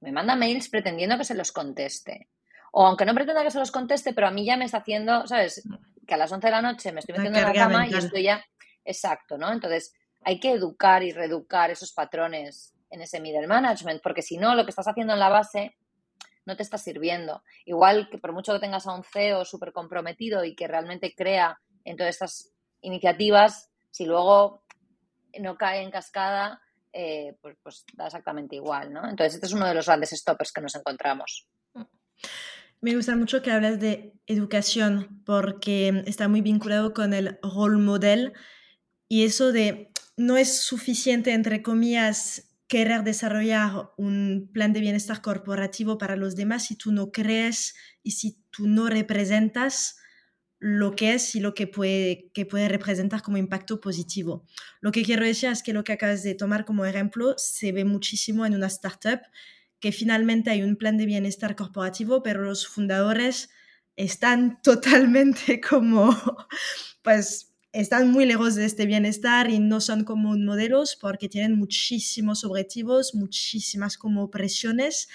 Me 0.00 0.12
manda 0.12 0.36
mails 0.36 0.68
pretendiendo 0.68 1.16
que 1.16 1.24
se 1.24 1.34
los 1.34 1.50
conteste. 1.50 2.28
O 2.72 2.86
aunque 2.86 3.06
no 3.06 3.14
pretenda 3.14 3.42
que 3.42 3.50
se 3.50 3.58
los 3.58 3.70
conteste, 3.70 4.12
pero 4.12 4.26
a 4.26 4.30
mí 4.30 4.44
ya 4.44 4.58
me 4.58 4.66
está 4.66 4.78
haciendo, 4.78 5.26
¿sabes? 5.26 5.66
Que 6.06 6.12
a 6.12 6.18
las 6.18 6.30
11 6.30 6.46
de 6.46 6.50
la 6.50 6.60
noche 6.60 6.92
me 6.92 7.00
estoy 7.00 7.14
metiendo 7.14 7.38
en 7.38 7.46
la 7.46 7.54
cama 7.54 7.86
y 7.86 7.94
estoy 7.94 8.24
ya. 8.24 8.44
Exacto, 8.84 9.38
¿no? 9.38 9.50
Entonces, 9.50 9.94
hay 10.22 10.38
que 10.38 10.50
educar 10.50 11.02
y 11.02 11.12
reeducar 11.12 11.70
esos 11.70 11.94
patrones 11.94 12.74
en 12.90 13.02
ese 13.02 13.20
middle 13.20 13.46
management, 13.46 14.02
porque 14.02 14.22
si 14.22 14.38
no, 14.38 14.54
lo 14.54 14.64
que 14.64 14.70
estás 14.70 14.88
haciendo 14.88 15.12
en 15.12 15.18
la 15.18 15.28
base 15.28 15.76
no 16.46 16.56
te 16.56 16.62
está 16.62 16.78
sirviendo. 16.78 17.42
Igual 17.66 18.08
que 18.10 18.18
por 18.18 18.32
mucho 18.32 18.54
que 18.54 18.60
tengas 18.60 18.86
a 18.86 18.94
un 18.94 19.04
CEO 19.04 19.44
súper 19.44 19.72
comprometido 19.72 20.44
y 20.44 20.54
que 20.54 20.66
realmente 20.66 21.14
crea 21.14 21.60
en 21.84 21.96
todas 21.96 22.14
estas 22.14 22.52
iniciativas, 22.80 23.70
si 23.90 24.06
luego 24.06 24.62
no 25.38 25.56
cae 25.56 25.82
en 25.82 25.90
cascada, 25.90 26.62
eh, 26.92 27.36
pues, 27.42 27.56
pues, 27.62 27.84
da 27.94 28.06
exactamente 28.06 28.56
igual, 28.56 28.92
¿no? 28.92 29.08
Entonces, 29.08 29.34
este 29.34 29.46
es 29.46 29.52
uno 29.52 29.66
de 29.66 29.74
los 29.74 29.86
grandes 29.86 30.10
stoppers 30.10 30.52
que 30.52 30.60
nos 30.60 30.74
encontramos. 30.74 31.46
Me 32.80 32.94
gusta 32.94 33.16
mucho 33.16 33.42
que 33.42 33.50
hables 33.50 33.80
de 33.80 34.14
educación 34.26 35.22
porque 35.26 36.04
está 36.06 36.28
muy 36.28 36.40
vinculado 36.40 36.94
con 36.94 37.12
el 37.12 37.38
role 37.42 37.78
model 37.78 38.32
y 39.08 39.24
eso 39.24 39.52
de 39.52 39.90
no 40.16 40.36
es 40.36 40.62
suficiente, 40.62 41.32
entre 41.32 41.62
comillas, 41.62 42.47
querer 42.68 43.02
desarrollar 43.02 43.90
un 43.96 44.50
plan 44.52 44.72
de 44.72 44.80
bienestar 44.80 45.22
corporativo 45.22 45.98
para 45.98 46.16
los 46.16 46.36
demás 46.36 46.66
si 46.66 46.76
tú 46.76 46.92
no 46.92 47.10
crees 47.10 47.74
y 48.02 48.12
si 48.12 48.38
tú 48.50 48.68
no 48.68 48.88
representas 48.88 49.96
lo 50.60 50.94
que 50.94 51.14
es 51.14 51.34
y 51.34 51.40
lo 51.40 51.54
que 51.54 51.66
puede, 51.66 52.30
que 52.34 52.44
puede 52.44 52.68
representar 52.68 53.22
como 53.22 53.36
impacto 53.36 53.80
positivo. 53.80 54.44
Lo 54.80 54.92
que 54.92 55.04
quiero 55.04 55.24
decir 55.24 55.50
es 55.50 55.62
que 55.62 55.72
lo 55.72 55.84
que 55.84 55.92
acabas 55.92 56.22
de 56.22 56.34
tomar 56.34 56.64
como 56.64 56.84
ejemplo 56.84 57.34
se 57.38 57.72
ve 57.72 57.84
muchísimo 57.84 58.44
en 58.44 58.54
una 58.54 58.66
startup 58.66 59.20
que 59.80 59.92
finalmente 59.92 60.50
hay 60.50 60.62
un 60.62 60.76
plan 60.76 60.98
de 60.98 61.06
bienestar 61.06 61.54
corporativo, 61.54 62.22
pero 62.22 62.42
los 62.42 62.66
fundadores 62.66 63.50
están 63.96 64.60
totalmente 64.62 65.60
como, 65.60 66.16
pues, 67.02 67.47
están 67.72 68.10
muy 68.10 68.24
lejos 68.26 68.54
de 68.54 68.64
este 68.64 68.86
bienestar 68.86 69.50
y 69.50 69.58
no 69.58 69.80
son 69.80 70.04
como 70.04 70.36
modelos 70.36 70.96
porque 70.96 71.28
tienen 71.28 71.58
muchísimos 71.58 72.44
objetivos, 72.44 73.14
muchísimas 73.14 73.98
como 73.98 74.30
presiones 74.30 75.08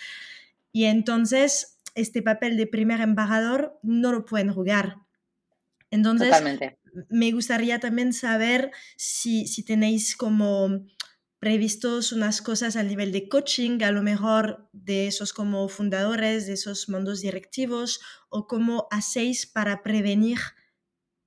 y 0.72 0.86
entonces 0.86 1.80
este 1.96 2.22
papel 2.22 2.58
de 2.58 2.68
primer 2.68 3.02
embajador 3.02 3.80
no 3.84 4.12
lo 4.12 4.26
pueden 4.26 4.52
jugar. 4.52 4.98
Entonces, 5.92 6.34
me 7.10 7.32
gustaría 7.32 7.80
también 7.80 8.14
saber 8.14 8.72
si, 8.98 9.46
si 9.48 9.64
tenéis 9.64 10.16
como 10.16 10.86
previstos 11.38 12.12
unas 12.12 12.42
cosas 12.42 12.76
a 12.76 12.84
nivel 12.84 13.12
de 13.12 13.28
coaching, 13.28 13.84
a 13.84 13.92
lo 13.92 14.02
mejor 14.02 14.70
de 14.72 15.08
esos 15.08 15.34
como 15.34 15.68
fundadores, 15.70 16.48
de 16.48 16.54
esos 16.54 16.90
mundos 16.90 17.22
directivos, 17.22 18.00
o 18.30 18.48
cómo 18.48 18.88
hacéis 18.90 19.46
para 19.46 19.84
prevenir 19.84 20.40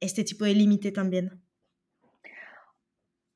este 0.01 0.25
tipo 0.25 0.45
de 0.45 0.55
límite 0.55 0.93
también? 0.93 1.43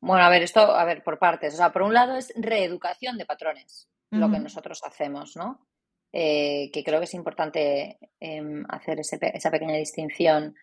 Bueno, 0.01 0.25
a 0.25 0.31
ver, 0.31 0.43
esto, 0.43 0.61
a 0.61 0.85
ver, 0.85 1.03
por 1.03 1.19
partes. 1.19 1.55
O 1.55 1.57
sea, 1.57 1.73
por 1.73 1.83
un 1.83 1.93
lado 1.93 2.17
es 2.17 2.33
reeducación 2.37 3.19
de 3.19 3.27
patrones, 3.27 3.89
lo 4.11 4.31
que 4.31 4.39
nosotros 4.39 4.81
hacemos, 4.85 5.37
¿no? 5.37 5.67
Eh, 6.13 6.71
que 6.73 6.83
creo 6.83 6.99
que 6.99 7.05
es 7.05 7.15
importante 7.15 7.99
em, 8.19 8.65
hacer 8.69 8.99
esa 9.01 9.51
pequeña 9.51 9.77
distinción. 9.77 10.57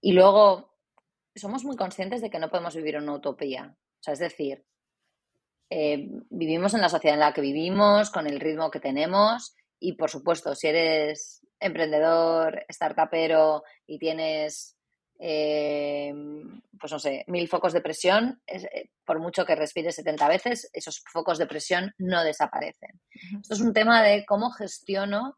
Y 0.00 0.12
luego, 0.12 0.74
somos 1.34 1.64
muy 1.64 1.76
conscientes 1.76 2.22
de 2.22 2.30
que 2.30 2.38
no 2.38 2.50
podemos 2.50 2.76
vivir 2.76 2.96
una 2.96 3.14
utopía. 3.14 3.76
O 3.76 4.02
sea, 4.02 4.14
es 4.14 4.20
decir, 4.20 4.64
eh, 5.70 6.08
vivimos 6.30 6.74
en 6.74 6.80
la 6.80 6.88
sociedad 6.88 7.14
en 7.14 7.20
la 7.20 7.32
que 7.32 7.40
vivimos, 7.40 8.10
con 8.10 8.26
el 8.26 8.40
ritmo 8.40 8.70
que 8.70 8.80
tenemos 8.80 9.56
y, 9.80 9.94
por 9.94 10.08
supuesto, 10.08 10.54
si 10.54 10.68
eres 10.68 11.44
emprendedor, 11.58 12.64
startupero 12.70 13.64
y 13.86 13.98
tienes 13.98 14.76
eh, 15.18 16.12
pues 16.78 16.92
no 16.92 16.98
sé, 16.98 17.24
mil 17.28 17.48
focos 17.48 17.72
de 17.72 17.80
presión, 17.80 18.42
eh, 18.46 18.90
por 19.04 19.18
mucho 19.18 19.46
que 19.46 19.54
respires 19.54 19.94
70 19.94 20.28
veces, 20.28 20.70
esos 20.72 21.02
focos 21.10 21.38
de 21.38 21.46
presión 21.46 21.94
no 21.98 22.22
desaparecen. 22.22 23.00
Esto 23.40 23.54
es 23.54 23.60
un 23.60 23.72
tema 23.72 24.02
de 24.02 24.24
cómo 24.26 24.50
gestiono 24.50 25.36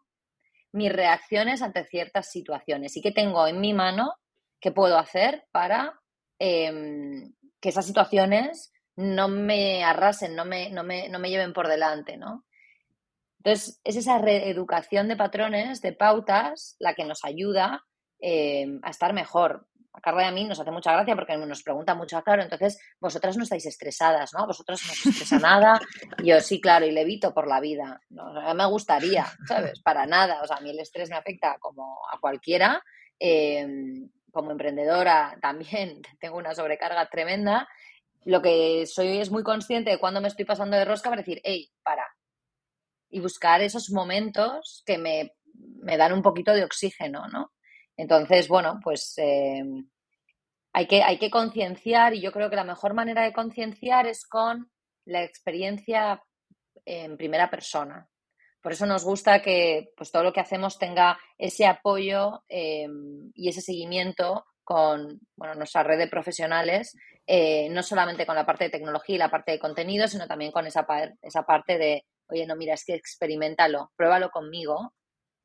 mis 0.73 0.93
reacciones 0.93 1.63
ante 1.63 1.85
ciertas 1.85 2.31
situaciones 2.31 2.97
y 2.97 3.01
qué 3.01 3.13
tengo 3.13 3.47
en 3.47 3.61
mi 3.61 3.75
mano 3.75 4.15
que 4.61 4.73
puedo 4.73 4.99
hacer 4.99 5.47
para 5.53 6.01
em, 6.39 7.33
que 7.61 7.69
esas 7.69 7.87
situaciones 7.87 8.73
no 8.97 9.29
me 9.29 9.85
arrasen, 9.85 10.35
no 10.35 10.45
me, 10.45 10.71
no 10.71 10.83
me, 10.83 11.09
no 11.09 11.19
me 11.19 11.31
lleven 11.31 11.53
por 11.53 11.69
delante, 11.69 12.17
¿no? 12.17 12.45
Entonces, 13.39 13.81
es 13.85 13.97
esa 13.97 14.19
reeducación 14.19 15.07
de 15.07 15.17
patrones, 15.17 15.81
de 15.81 15.93
pautas, 15.93 16.77
la 16.81 16.95
que 16.95 17.05
nos 17.05 17.25
ayuda 17.25 17.85
em, 18.21 18.81
a 18.83 18.91
estar 18.91 19.13
mejor. 19.13 19.67
A 19.93 20.01
Carla 20.01 20.25
y 20.25 20.27
a 20.27 20.33
mí 20.33 20.45
nos 20.45 20.61
hace 20.61 20.71
mucha 20.71 20.93
gracia 20.93 21.15
porque 21.15 21.37
nos 21.39 21.63
pregunta 21.63 21.95
mucho, 21.95 22.23
claro, 22.23 22.43
entonces 22.43 22.79
vosotras 23.01 23.35
no 23.39 23.45
estáis 23.45 23.65
estresadas, 23.65 24.35
¿no? 24.35 24.47
Vosotras 24.47 24.83
no 24.85 24.93
os 24.93 25.07
estresa 25.07 25.39
nada. 25.39 25.81
Yo 26.23 26.39
sí, 26.41 26.61
claro, 26.61 26.85
y 26.85 26.91
levito 26.91 27.33
por 27.33 27.49
la 27.49 27.61
vida. 27.61 27.99
¿no? 28.11 28.55
me 28.55 28.67
gustaría, 28.67 29.27
¿sabes? 29.49 29.81
Para 29.81 30.05
nada. 30.05 30.43
O 30.43 30.47
sea, 30.47 30.59
a 30.59 30.61
mí 30.61 30.69
el 30.69 30.81
estrés 30.81 31.09
me 31.09 31.17
afecta 31.17 31.57
como 31.59 31.97
a 32.13 32.21
cualquiera. 32.21 32.83
Em, 33.19 34.11
como 34.37 34.51
emprendedora 34.51 35.39
también 35.41 36.03
tengo 36.21 36.37
una 36.37 36.55
sobrecarga 36.55 37.09
tremenda. 37.09 37.67
Lo 38.25 38.43
que 38.43 38.85
soy 38.87 39.19
es 39.19 39.31
muy 39.31 39.43
consciente 39.43 39.91
de 39.91 39.99
cuando 39.99 40.21
me 40.21 40.29
estoy 40.29 40.45
pasando 40.45 40.77
de 40.77 40.85
rosca 40.85 41.09
para 41.09 41.23
decir, 41.23 41.41
hey, 41.43 41.71
para. 41.83 42.07
Y 43.09 43.21
buscar 43.21 43.63
esos 43.63 43.91
momentos 43.91 44.83
que 44.85 44.99
me, 44.99 45.33
me 45.55 45.97
dan 45.97 46.13
un 46.13 46.23
poquito 46.23 46.53
de 46.53 46.65
oxígeno, 46.65 47.29
¿no? 47.29 47.53
Entonces, 47.97 48.49
bueno, 48.49 48.81
pues 48.83 49.15
eh, 49.19 49.65
hay 50.73 50.87
que, 50.87 51.03
hay 51.03 51.19
que 51.19 51.31
concienciar 51.31 52.15
y 52.15 52.21
yo 52.21 52.33
creo 52.33 52.51
que 52.51 52.57
la 52.57 52.65
mejor 52.65 52.95
manera 52.95 53.23
de 53.23 53.33
concienciar 53.33 54.07
es 54.07 54.27
con 54.27 54.71
la 55.05 55.23
experiencia 55.23 56.23
en 56.85 57.17
primera 57.17 57.49
persona. 57.49 58.09
Por 58.61 58.73
eso 58.73 58.85
nos 58.85 59.05
gusta 59.05 59.43
que 59.43 59.93
pues, 59.97 60.11
todo 60.11 60.25
lo 60.25 60.33
que 60.33 60.41
hacemos 60.41 60.79
tenga 60.79 61.19
ese 61.39 61.67
apoyo 61.67 62.43
eh, 62.49 62.89
y 63.35 63.49
ese 63.49 63.61
seguimiento 63.61 64.45
con 64.65 65.21
bueno, 65.37 65.55
nuestra 65.55 65.85
red 65.85 65.97
de 65.97 66.09
profesionales, 66.09 66.97
eh, 67.25 67.69
no 67.71 67.85
solamente 67.85 68.27
con 68.27 68.35
la 68.35 68.45
parte 68.45 68.65
de 68.65 68.71
tecnología 68.71 69.15
y 69.15 69.19
la 69.19 69.31
parte 69.31 69.53
de 69.53 69.61
contenido, 69.61 70.09
sino 70.09 70.27
también 70.27 70.51
con 70.51 70.67
esa, 70.67 70.85
esa 71.23 71.45
parte 71.45 71.79
de, 71.79 72.05
oye, 72.29 72.47
no, 72.47 72.57
mira, 72.57 72.75
es 72.75 72.85
que 72.85 72.95
experimentalo, 72.95 73.93
pruébalo 73.97 74.31
conmigo. 74.31 74.93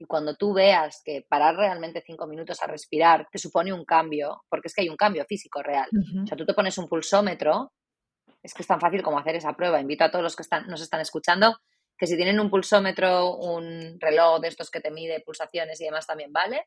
Y 0.02 0.06
cuando 0.06 0.36
tú 0.36 0.52
veas 0.52 1.00
que 1.06 1.24
parar 1.30 1.56
realmente 1.56 2.02
cinco 2.04 2.26
minutos 2.26 2.60
a 2.64 2.66
respirar 2.66 3.28
te 3.32 3.38
supone 3.38 3.72
un 3.72 3.86
cambio, 3.86 4.42
porque 4.50 4.68
es 4.68 4.74
que 4.74 4.82
hay 4.82 4.90
un 4.90 4.98
cambio 4.98 5.24
físico 5.26 5.62
real. 5.62 5.88
O 6.24 6.26
sea, 6.26 6.36
tú 6.36 6.44
te 6.44 6.56
pones 6.56 6.76
un 6.80 6.90
pulsómetro, 6.90 7.72
es 8.42 8.56
que 8.56 8.64
es 8.64 8.68
tan 8.68 8.80
fácil 8.80 9.04
como 9.04 9.20
hacer 9.20 9.36
esa 9.36 9.54
prueba. 9.54 9.80
Invito 9.80 10.04
a 10.04 10.10
todos 10.10 10.24
los 10.24 10.36
que 10.36 10.42
están, 10.42 10.66
nos 10.66 10.82
están 10.82 11.02
escuchando 11.02 11.56
que 11.96 12.08
si 12.08 12.16
tienen 12.16 12.40
un 12.40 12.50
pulsómetro, 12.50 13.36
un 13.36 14.00
reloj 14.00 14.42
de 14.42 14.48
estos 14.48 14.72
que 14.72 14.80
te 14.80 14.90
mide 14.90 15.22
pulsaciones 15.22 15.80
y 15.80 15.86
demás 15.86 16.08
también 16.08 16.34
vale, 16.34 16.66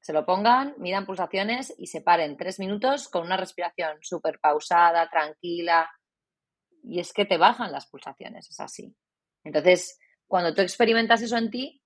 se 0.00 0.12
lo 0.12 0.26
pongan, 0.26 0.74
midan 0.78 1.06
pulsaciones 1.06 1.72
y 1.78 1.86
se 1.86 2.00
paren 2.00 2.36
tres 2.36 2.58
minutos 2.58 3.08
con 3.08 3.22
una 3.22 3.36
respiración 3.36 3.98
súper 4.00 4.40
pausada, 4.40 5.08
tranquila. 5.08 5.88
Y 6.82 6.98
es 6.98 7.12
que 7.12 7.26
te 7.26 7.38
bajan 7.38 7.70
las 7.70 7.86
pulsaciones, 7.86 8.50
es 8.50 8.58
así. 8.58 8.92
Entonces, 9.44 10.00
cuando 10.26 10.52
tú 10.52 10.62
experimentas 10.62 11.22
eso 11.22 11.36
en 11.36 11.50
ti, 11.52 11.80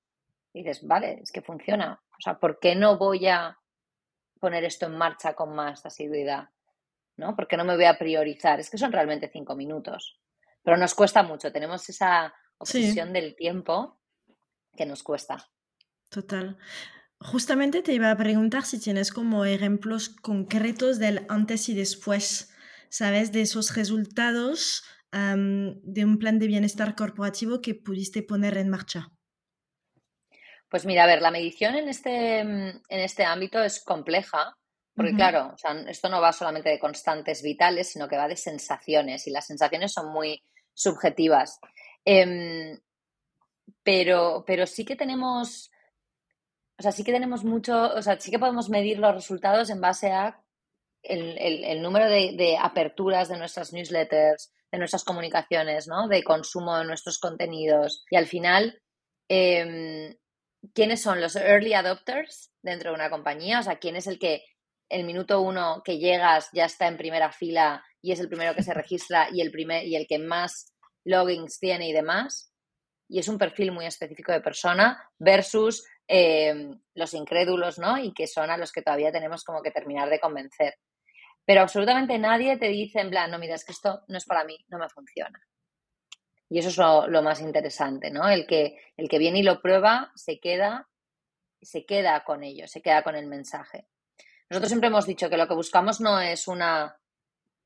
dices, 0.59 0.87
vale, 0.87 1.21
es 1.23 1.33
que 1.33 1.43
funciona. 1.43 2.01
O 2.11 2.21
sea, 2.23 2.39
¿por 2.39 2.59
qué 2.59 2.75
no 2.75 2.99
voy 2.99 3.27
a 3.27 3.59
poner 4.41 4.65
esto 4.65 4.87
en 4.87 4.97
marcha 4.97 5.35
con 5.35 5.55
más 5.55 5.85
asiduidad? 5.85 6.51
¿No? 7.17 7.35
¿Por 7.35 7.49
qué 7.49 7.57
no 7.57 7.65
me 7.65 7.75
voy 7.75 7.87
a 7.87 7.99
priorizar? 7.99 8.61
Es 8.61 8.71
que 8.71 8.79
son 8.79 8.93
realmente 8.93 9.29
cinco 9.33 9.57
minutos. 9.57 10.21
Pero 10.63 10.77
nos 10.77 10.95
cuesta 10.95 11.23
mucho, 11.23 11.51
tenemos 11.53 11.89
esa 11.89 12.35
obsesión 12.59 13.13
del 13.13 13.35
tiempo 13.35 14.01
que 14.77 14.87
nos 14.87 15.03
cuesta. 15.03 15.51
Total. 16.11 16.57
Justamente 17.21 17.83
te 17.83 17.93
iba 17.93 18.11
a 18.11 18.17
preguntar 18.17 18.65
si 18.65 18.79
tienes 18.79 19.11
como 19.11 19.45
ejemplos 19.45 20.09
concretos 20.09 20.99
del 20.99 21.27
antes 21.29 21.69
y 21.69 21.75
después, 21.75 22.55
¿sabes? 22.89 23.33
De 23.33 23.41
esos 23.41 23.75
resultados 23.75 24.85
de 25.11 26.05
un 26.05 26.19
plan 26.19 26.39
de 26.39 26.47
bienestar 26.47 26.95
corporativo 26.95 27.61
que 27.61 27.75
pudiste 27.75 28.23
poner 28.23 28.59
en 28.59 28.69
marcha. 28.69 29.11
Pues 30.69 30.85
mira, 30.85 31.05
a 31.05 31.07
ver, 31.07 31.23
la 31.23 31.31
medición 31.31 31.75
en 31.77 31.89
este, 31.89 32.41
en 32.41 32.83
este 32.89 33.25
ámbito 33.25 33.63
es 33.63 33.83
compleja, 33.83 34.57
porque 34.95 35.15
claro, 35.15 35.55
esto 35.87 36.09
no 36.09 36.21
va 36.21 36.33
solamente 36.33 36.71
de 36.71 36.81
constantes 36.81 37.41
vitales, 37.41 37.93
sino 37.93 38.09
que 38.09 38.17
va 38.17 38.27
de 38.27 38.35
sensaciones 38.35 39.29
y 39.29 39.31
las 39.31 39.47
sensaciones 39.47 39.93
son 39.93 40.13
muy 40.13 40.43
subjetivas. 40.75 41.61
Em, 42.05 42.79
pero, 43.85 44.43
pero 44.45 44.67
sí 44.67 44.85
que 44.85 44.97
tenemos, 44.97 45.71
o 46.79 46.83
sea, 46.83 46.91
sí 46.91 47.05
que 47.05 47.13
tenemos 47.13 47.45
mucho, 47.45 47.95
o 47.95 48.03
sea, 48.03 48.19
sí 48.19 48.31
que 48.31 48.41
podemos 48.41 48.71
medir 48.71 48.99
los 48.99 49.15
resultados 49.15 49.71
en 49.71 49.81
base 49.81 50.11
a 50.11 50.43
el, 51.03 51.81
número 51.81 52.09
de, 52.09 52.59
aperturas 52.61 53.29
de 53.29 53.39
nuestras 53.39 53.73
newsletters, 53.73 54.53
de 54.71 54.79
nuestras 54.79 55.05
comunicaciones, 55.05 55.87
¿no? 55.87 56.09
De 56.09 56.23
consumo 56.25 56.77
de 56.77 56.85
nuestros 56.85 57.19
contenidos. 57.19 58.05
Y 58.11 58.17
al 58.17 58.27
final, 58.27 58.83
em, 59.29 60.15
¿quiénes 60.75 61.03
son 61.03 61.21
los 61.21 61.37
early 61.37 61.75
adopters 61.75 62.53
dentro 62.63 62.91
de 62.91 62.97
una 62.97 63.11
compañía? 63.11 63.61
O 63.61 63.63
sea, 63.63 63.79
¿quién 63.79 63.97
es 63.97 64.07
el 64.07 64.19
que 64.19 64.45
el 64.89 65.05
minuto 65.05 65.41
uno 65.41 65.83
que 65.85 65.99
llegas 65.99 66.49
ya 66.53 66.65
está 66.65 66.89
en 66.89 66.97
primera 66.97 67.31
fila 67.31 67.85
y 68.01 68.13
es 68.13 68.21
el 68.21 68.29
primero 68.29 68.55
que 68.55 68.63
se 68.63 68.75
registra 68.75 69.29
y 69.33 69.41
el, 69.41 69.51
primer, 69.51 69.87
y 69.87 69.97
el 69.97 70.07
que 70.07 70.19
más 70.19 70.75
logins 71.05 71.59
tiene 71.59 71.89
y 71.89 71.93
demás. 71.93 72.53
Y 73.09 73.19
es 73.19 73.29
un 73.29 73.39
perfil 73.39 73.73
muy 73.73 73.87
específico 73.87 74.33
de 74.33 74.43
persona 74.43 75.03
versus 75.19 75.87
eh, 76.07 76.71
los 76.95 77.15
incrédulos, 77.15 77.79
¿no? 77.79 77.97
Y 77.99 78.13
que 78.13 78.27
son 78.27 78.51
a 78.51 78.59
los 78.59 78.71
que 78.71 78.83
todavía 78.83 79.13
tenemos 79.13 79.45
como 79.45 79.63
que 79.63 79.71
terminar 79.71 80.11
de 80.11 80.21
convencer. 80.21 80.75
Pero 81.47 81.63
absolutamente 81.63 82.19
nadie 82.19 82.59
te 82.59 82.69
dice 82.69 83.01
en 83.01 83.09
plan, 83.09 83.31
no, 83.31 83.39
mira, 83.39 83.55
es 83.55 83.65
que 83.65 83.73
esto 83.73 84.03
no 84.09 84.19
es 84.19 84.27
para 84.27 84.45
mí, 84.45 84.59
no 84.69 84.79
me 84.79 84.91
funciona. 84.91 85.41
Y 86.51 86.59
eso 86.59 86.69
es 86.69 86.79
lo, 86.79 87.07
lo 87.09 87.23
más 87.23 87.41
interesante, 87.41 88.11
¿no? 88.11 88.29
El 88.29 88.47
que, 88.47 88.79
el 88.97 89.09
que 89.09 89.19
viene 89.19 89.41
y 89.41 89.43
lo 89.43 89.61
prueba 89.61 90.13
se 90.15 90.41
queda, 90.41 90.89
se 91.61 91.85
queda 91.85 92.25
con 92.25 92.43
ello, 92.43 92.67
se 92.67 92.81
queda 92.81 93.03
con 93.03 93.17
el 93.17 93.27
mensaje. 93.27 93.87
Nosotros 94.51 94.71
siempre 94.71 94.89
hemos 94.89 95.07
dicho 95.07 95.29
que 95.29 95.37
lo 95.37 95.47
que 95.47 95.55
buscamos 95.55 96.01
no 96.01 96.21
es 96.21 96.49
una 96.49 96.99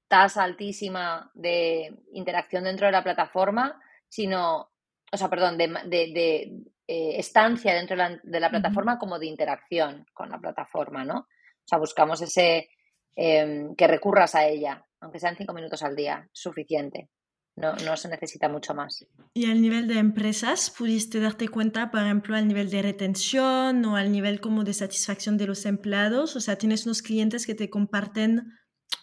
tasa 0.08 0.42
altísima 0.42 1.30
de 1.32 1.94
interacción 2.12 2.64
dentro 2.64 2.86
de 2.86 2.92
la 2.92 3.04
plataforma, 3.04 3.80
sino, 4.08 4.70
o 5.10 5.16
sea, 5.16 5.30
perdón, 5.30 5.56
de, 5.56 6.52
eh, 6.86 7.18
estancia 7.18 7.74
dentro 7.74 7.96
de 8.22 8.40
la, 8.40 8.50
plataforma 8.50 8.98
como 8.98 9.18
de 9.18 9.26
interacción 9.26 10.04
con 10.12 10.28
la 10.28 10.38
plataforma, 10.38 11.04
¿no? 11.04 11.20
O 11.20 11.64
sea, 11.64 11.78
buscamos 11.78 12.20
ese 12.20 12.68
em, 13.14 13.74
que 13.76 13.86
recurras 13.86 14.34
a 14.34 14.44
ella, 14.44 14.84
aunque 15.00 15.20
sean 15.20 15.36
cinco 15.36 15.54
minutos 15.54 15.82
al 15.82 15.94
día, 15.94 16.28
suficiente. 16.32 17.08
No, 17.54 17.74
no, 17.84 17.96
se 17.96 18.08
necesita 18.08 18.48
mucho 18.48 18.74
más. 18.74 19.06
¿Y 19.34 19.50
al 19.50 19.60
nivel 19.60 19.86
de 19.86 19.98
empresas 19.98 20.70
pudiste 20.70 21.20
darte 21.20 21.48
cuenta, 21.48 21.90
por 21.90 22.00
ejemplo, 22.00 22.34
al 22.34 22.48
nivel 22.48 22.70
de 22.70 22.80
retención 22.80 23.84
o 23.84 23.96
al 23.96 24.10
nivel 24.10 24.40
como 24.40 24.64
de 24.64 24.72
satisfacción 24.72 25.36
de 25.36 25.46
los 25.46 25.66
empleados? 25.66 26.34
O 26.34 26.40
sea, 26.40 26.56
tienes 26.56 26.86
unos 26.86 27.02
clientes 27.02 27.46
que 27.46 27.54
te 27.54 27.68
comparten 27.68 28.52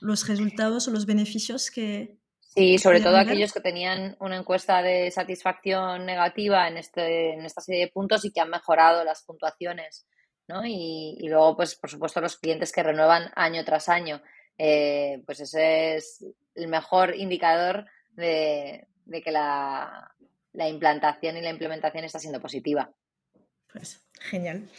los 0.01 0.27
resultados 0.27 0.87
o 0.87 0.91
los 0.91 1.05
beneficios 1.05 1.69
que... 1.69 2.17
Sí, 2.39 2.79
sobre 2.79 2.99
todo 2.99 3.17
aquellos 3.17 3.53
que 3.53 3.61
tenían 3.61 4.17
una 4.19 4.37
encuesta 4.37 4.81
de 4.81 5.11
satisfacción 5.11 6.07
negativa 6.07 6.67
en, 6.67 6.77
este, 6.77 7.33
en 7.33 7.45
esta 7.45 7.61
serie 7.61 7.81
de 7.81 7.91
puntos 7.91 8.25
y 8.25 8.31
que 8.31 8.41
han 8.41 8.49
mejorado 8.49 9.03
las 9.03 9.23
puntuaciones. 9.23 10.07
¿no? 10.47 10.65
Y, 10.65 11.15
y 11.19 11.29
luego, 11.29 11.55
pues, 11.55 11.75
por 11.75 11.91
supuesto, 11.91 12.19
los 12.19 12.37
clientes 12.37 12.71
que 12.71 12.81
renuevan 12.81 13.31
año 13.35 13.63
tras 13.63 13.87
año. 13.87 14.21
Eh, 14.57 15.21
pues 15.25 15.39
ese 15.39 15.95
es 15.95 16.25
el 16.55 16.67
mejor 16.67 17.15
indicador 17.15 17.85
de, 18.15 18.87
que 19.23 19.31
la, 19.31 20.15
implantación 20.53 21.37
y 21.37 21.41
la 21.41 21.49
implementación 21.49 22.03
está 22.03 22.19
siendo 22.19 22.41
positiva. 22.41 22.93
Pues 23.71 24.01
genial. 24.19 24.69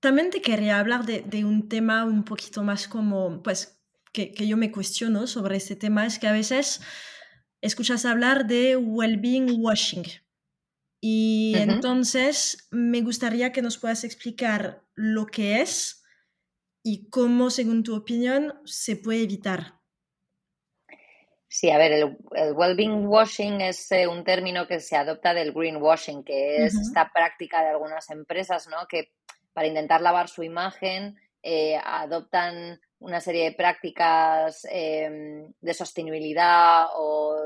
también 0.00 0.30
te 0.30 0.40
quería 0.40 0.78
hablar 0.78 1.04
de, 1.04 1.44
un 1.44 1.68
tema 1.68 2.04
un 2.04 2.24
poquito 2.24 2.62
más 2.62 2.88
como, 2.88 3.42
pues, 3.42 3.80
que, 4.12 4.32
yo 4.46 4.56
me 4.56 4.72
cuestiono 4.72 5.26
sobre 5.26 5.56
este 5.56 5.76
tema, 5.76 6.06
es 6.06 6.18
que 6.18 6.28
a 6.28 6.32
veces 6.32 6.80
escuchas 7.60 8.04
hablar 8.04 8.46
de 8.46 8.76
well-being 8.76 9.56
washing. 9.58 10.04
Y 11.00 11.54
entonces 11.56 12.66
me 12.70 13.02
gustaría 13.02 13.52
que 13.52 13.60
nos 13.60 13.76
puedas 13.76 14.04
explicar 14.04 14.82
lo 14.94 15.26
que 15.26 15.60
es 15.60 16.02
y 16.82 17.10
cómo, 17.10 17.50
según 17.50 17.82
tu 17.82 17.94
opinión, 17.94 18.54
se 18.64 18.96
puede 18.96 19.22
evitar. 19.22 19.80
Sí, 21.56 21.70
a 21.70 21.78
ver, 21.78 21.92
el, 21.92 22.16
well-being 22.56 23.06
washing 23.06 23.60
es 23.60 23.92
eh, 23.92 24.08
un 24.08 24.24
término 24.24 24.66
que 24.66 24.80
se 24.80 24.96
adopta 24.96 25.32
del 25.32 25.52
greenwashing, 25.52 26.24
que 26.24 26.64
es 26.64 26.74
esta 26.74 27.12
práctica 27.14 27.62
de 27.62 27.68
algunas 27.68 28.10
empresas, 28.10 28.66
¿no? 28.66 28.88
Que 28.88 29.12
para 29.52 29.68
intentar 29.68 30.00
lavar 30.00 30.28
su 30.28 30.42
imagen 30.42 31.14
eh, 31.44 31.76
adoptan 31.76 32.80
una 32.98 33.20
serie 33.20 33.44
de 33.44 33.52
prácticas 33.52 34.66
em, 34.68 35.52
de 35.60 35.74
sostenibilidad 35.74 36.86
o 36.96 37.36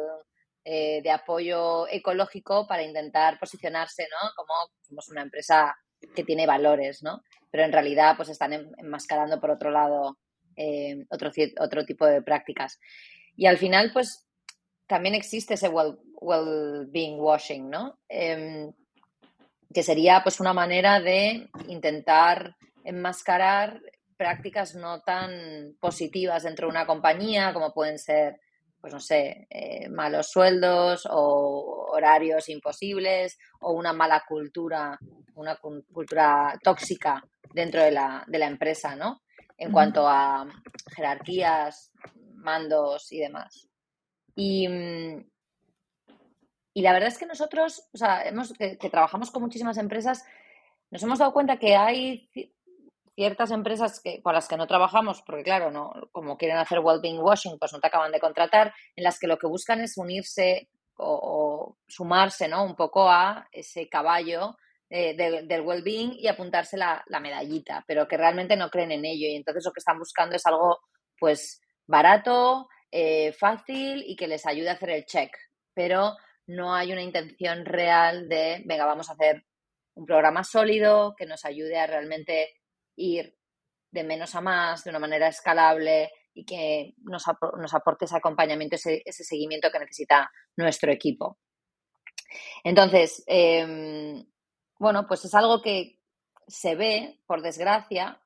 eh, 0.65 1.03
de 1.03 1.11
apoyo 1.11 1.87
ecológico 1.87 2.67
para 2.67 2.85
intentar 2.85 3.39
posicionarse, 3.39 4.05
¿no? 4.05 4.31
Como 4.35 4.55
somos 4.89 5.09
una 5.11 5.21
empresa 5.21 5.77
que 6.17 6.25
tiene 6.25 6.47
valores, 6.47 7.03
¿no? 7.03 7.21
Pero 7.51 7.63
en 7.65 7.73
realidad 7.73 8.15
pues 8.17 8.31
están 8.31 8.55
enmascarando 8.79 9.39
por 9.39 9.51
otro 9.51 9.71
lado 9.71 10.17
eh, 10.57 11.05
otro, 11.11 11.31
otro 11.61 11.85
tipo 11.85 12.07
de 12.07 12.23
prácticas. 12.23 12.81
Y 13.39 13.47
al 13.47 13.57
final 13.57 13.93
pues 13.93 14.27
también 14.89 15.15
existe 15.15 15.55
ese 15.55 15.69
well-being 15.69 17.21
washing, 17.21 17.71
¿no? 17.71 18.01
Em, 18.09 18.73
que 19.73 19.85
sería 19.85 20.23
pues 20.25 20.41
una 20.41 20.53
manera 20.53 20.99
de 20.99 21.49
intentar 21.69 22.57
enmascarar 22.83 23.81
prácticas 24.17 24.75
no 24.75 25.03
tan 25.03 25.77
positivas 25.79 26.43
dentro 26.43 26.67
de 26.67 26.73
una 26.73 26.85
compañía, 26.85 27.53
como 27.53 27.73
pueden 27.73 28.01
ser, 28.01 28.41
pues 28.81 28.93
no 28.93 28.99
sé, 28.99 29.47
eh, 29.51 29.89
malos 29.89 30.31
sueldos 30.33 31.07
o 31.09 31.91
horarios 31.93 32.49
imposibles 32.49 33.39
o 33.61 33.71
una 33.71 33.93
mala 33.93 34.25
cultura, 34.27 34.99
una 35.37 35.57
cultura 35.57 36.59
tóxica 36.61 37.23
dentro 37.55 37.85
de 37.85 37.93
la, 37.93 38.25
de 38.27 38.39
la 38.41 38.49
empresa, 38.49 38.97
¿no? 38.97 39.23
En 39.57 39.71
cuanto 39.71 40.09
a 40.09 40.45
jerarquías, 40.97 41.93
mandos 42.39 43.13
y 43.13 43.19
demás. 43.21 43.69
Y, 44.35 44.67
y 46.75 46.83
la 46.83 46.93
verdad 46.93 47.09
es 47.09 47.19
que 47.19 47.27
nosotros, 47.27 47.89
o 47.93 47.99
sea, 47.99 48.23
hemos, 48.23 48.53
que, 48.53 48.77
trabajamos 48.77 49.31
con 49.31 49.43
muchísimas 49.43 49.79
empresas, 49.79 50.25
nos 50.91 51.03
hemos 51.03 51.19
dado 51.19 51.33
cuenta 51.33 51.59
que 51.59 51.77
hay 51.77 52.31
ciertas 53.17 53.51
empresas 53.51 54.01
que, 54.01 54.23
con 54.23 54.33
las 54.33 54.47
que 54.47 54.57
no 54.57 54.69
trabajamos, 54.69 55.23
porque 55.23 55.43
claro, 55.43 55.73
no, 55.73 55.93
como 56.13 56.37
quieren 56.37 56.57
hacer 56.57 56.79
well-being 56.79 57.19
washing, 57.19 57.59
pues 57.59 57.73
no 57.73 57.81
te 57.81 57.89
acaban 57.89 58.13
de 58.13 58.21
contratar, 58.21 58.73
en 58.95 59.03
las 59.03 59.19
que 59.19 59.27
lo 59.27 59.39
que 59.39 59.49
buscan 59.49 59.81
es 59.81 59.99
unirse 59.99 60.69
o, 60.99 61.77
sumarse, 61.89 62.47
¿no? 62.47 62.65
Un 62.65 62.77
poco 62.77 63.11
a 63.11 63.49
ese 63.51 63.89
caballo 63.89 64.57
eh, 64.89 65.17
del 65.17 65.63
well-being 65.63 66.13
y 66.13 66.29
apuntarse 66.29 66.77
la, 66.77 67.05
medallita, 67.21 67.85
pero 67.89 68.07
que 68.07 68.17
realmente 68.17 68.57
no 68.57 68.71
creen 68.71 68.93
en 68.93 69.05
ello 69.05 69.27
y 69.27 69.35
entonces 69.35 69.65
lo 69.65 69.73
que 69.73 69.81
están 69.81 69.99
buscando 69.99 70.37
es 70.37 70.47
algo, 70.47 70.79
pues, 71.19 71.61
barato, 71.89 72.69
eh, 72.93 73.33
fácil 73.33 74.05
y 74.07 74.15
que 74.15 74.29
les 74.29 74.47
ayude 74.47 74.69
a 74.71 74.75
hacer 74.75 74.91
el 74.91 75.07
check, 75.07 75.37
pero 75.75 76.17
no 76.47 76.75
hay 76.75 76.93
una 76.93 77.03
intención 77.03 77.65
real 77.65 78.29
de, 78.29 78.63
venga, 78.65 78.87
vamos 78.87 79.11
a 79.11 79.15
hacer 79.15 79.45
un 79.95 80.07
programa 80.07 80.45
sólido 80.45 81.15
que 81.17 81.27
nos 81.27 81.45
ayude 81.45 81.79
a 81.79 81.87
realmente 81.87 82.55
ir 82.97 83.37
de 83.91 84.05
menos 84.05 84.35
a 84.35 84.41
más, 84.41 84.85
de 84.85 84.91
una 84.91 84.99
manera 84.99 85.29
escalable 85.29 86.13
y 86.35 86.45
que 86.45 86.95
nos, 86.99 87.27
aporte 87.27 88.05
ese 88.05 88.17
acompañamiento, 88.17 88.77
ese, 88.77 89.03
seguimiento 89.25 89.71
que 89.71 89.81
necesita 89.81 90.31
nuestro 90.57 90.93
equipo. 90.93 91.39
Entonces, 92.63 93.25
em, 93.27 94.25
bueno, 94.79 95.07
pues 95.09 95.25
es 95.25 95.35
algo 95.35 95.61
que 95.63 95.99
se 96.47 96.77
ve, 96.77 97.21
por 97.27 97.43
desgracia, 97.43 98.21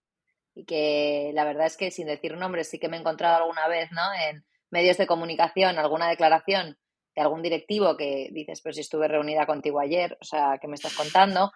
y 0.55 0.65
que 0.65 1.31
la 1.35 1.45
verdad 1.45 1.67
es 1.67 1.77
que 1.77 1.91
sin 1.91 2.07
decir 2.07 2.37
nombres 2.37 2.69
sí 2.69 2.79
que 2.79 2.89
me 2.89 2.97
he 2.97 3.01
encontrado 3.01 3.37
alguna 3.37 3.69
vez, 3.69 3.91
¿no? 3.93 4.03
En 4.29 4.45
medios 4.71 4.97
de 4.99 5.07
comunicación, 5.07 5.79
alguna 5.79 6.09
declaración 6.09 6.79
de 7.15 7.23
algún 7.23 7.43
directivo 7.43 7.97
que 7.97 8.29
dices, 8.33 8.61
pero 8.63 8.73
si 8.73 8.81
estuve 8.81 9.07
reunida 9.07 9.47
contigo 9.47 9.81
ayer, 9.81 10.17
o 10.21 10.25
sea, 10.25 10.59
¿qué 10.61 10.67
me 10.67 10.77
estás 10.77 10.95
contando? 10.95 11.53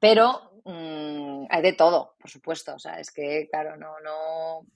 Pero 0.00 0.60
mm, 0.64 1.46
hay 1.48 1.62
de 1.62 1.72
todo, 1.72 2.14
por 2.20 2.30
supuesto. 2.30 2.74
O 2.74 2.78
sea, 2.78 3.00
es 3.00 3.10
que, 3.10 3.48
claro, 3.50 3.76
no, 3.76 3.98
no. 4.00 4.66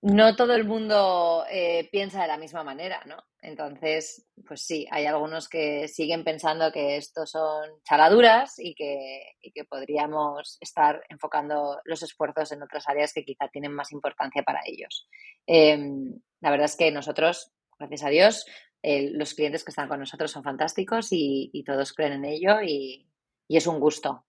No 0.00 0.36
todo 0.36 0.54
el 0.54 0.64
mundo 0.64 1.44
eh, 1.50 1.88
piensa 1.90 2.22
de 2.22 2.28
la 2.28 2.36
misma 2.36 2.62
manera, 2.62 3.02
¿no? 3.06 3.16
Entonces, 3.48 4.26
pues 4.46 4.62
sí, 4.62 4.86
hay 4.90 5.06
algunos 5.06 5.48
que 5.48 5.88
siguen 5.88 6.22
pensando 6.22 6.70
que 6.70 6.98
esto 6.98 7.24
son 7.24 7.82
chaladuras 7.82 8.58
y 8.58 8.74
que, 8.74 9.36
y 9.40 9.52
que 9.52 9.64
podríamos 9.64 10.58
estar 10.60 11.02
enfocando 11.08 11.80
los 11.84 12.02
esfuerzos 12.02 12.52
en 12.52 12.62
otras 12.62 12.86
áreas 12.88 13.12
que 13.14 13.24
quizá 13.24 13.48
tienen 13.48 13.72
más 13.72 13.90
importancia 13.92 14.42
para 14.42 14.60
ellos. 14.66 15.08
Em, 15.46 16.20
la 16.40 16.50
verdad 16.50 16.66
es 16.66 16.76
que 16.76 16.92
nosotros 16.92 17.52
gracias 17.78 18.04
a 18.04 18.10
Dios, 18.10 18.46
los 18.82 19.34
clientes 19.34 19.64
que 19.64 19.70
están 19.70 19.88
con 19.88 20.00
nosotros 20.00 20.30
son 20.30 20.42
fantásticos 20.42 21.08
y, 21.10 21.64
todos 21.66 21.92
creen 21.92 22.12
en 22.12 22.24
ello 22.26 22.60
y, 22.62 23.08
es 23.48 23.66
un 23.66 23.80
gusto. 23.80 24.26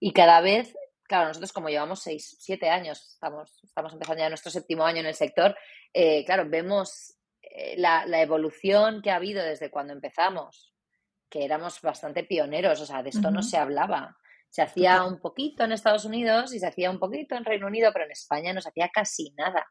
Y 0.00 0.12
cada 0.12 0.40
vez, 0.40 0.74
claro, 1.02 1.28
nosotros 1.28 1.52
como 1.52 1.68
llevamos 1.68 2.00
seis, 2.00 2.36
siete 2.40 2.70
años, 2.70 3.12
estamos, 3.12 3.60
estamos 3.62 3.92
empezando 3.92 4.20
ya 4.20 4.28
nuestro 4.30 4.50
séptimo 4.50 4.84
año 4.84 5.00
en 5.00 5.06
el 5.06 5.14
sector, 5.14 5.54
eh, 5.92 6.24
claro, 6.24 6.48
vemos 6.48 7.18
eh, 7.54 7.74
la, 7.76 8.04
evolución 8.22 9.02
que 9.02 9.10
ha 9.10 9.16
habido 9.16 9.44
desde 9.44 9.70
cuando 9.70 9.92
empezamos, 9.92 10.72
que 11.28 11.44
éramos 11.44 11.82
bastante 11.82 12.24
pioneros, 12.24 12.80
o 12.80 12.86
sea, 12.86 13.02
de 13.02 13.10
esto 13.10 13.30
no 13.30 13.42
se 13.42 13.58
hablaba. 13.58 14.16
Se 14.48 14.62
hacía 14.62 15.04
un 15.04 15.20
poquito 15.20 15.64
en 15.64 15.72
Estados 15.72 16.06
Unidos 16.06 16.54
y 16.54 16.58
se 16.58 16.66
hacía 16.66 16.90
un 16.90 16.98
poquito 16.98 17.34
en 17.36 17.44
Reino 17.44 17.66
Unido, 17.66 17.90
pero 17.92 18.06
en 18.06 18.12
España 18.12 18.54
no 18.54 18.62
se 18.62 18.70
hacía 18.70 18.88
casi 18.88 19.34
nada. 19.36 19.66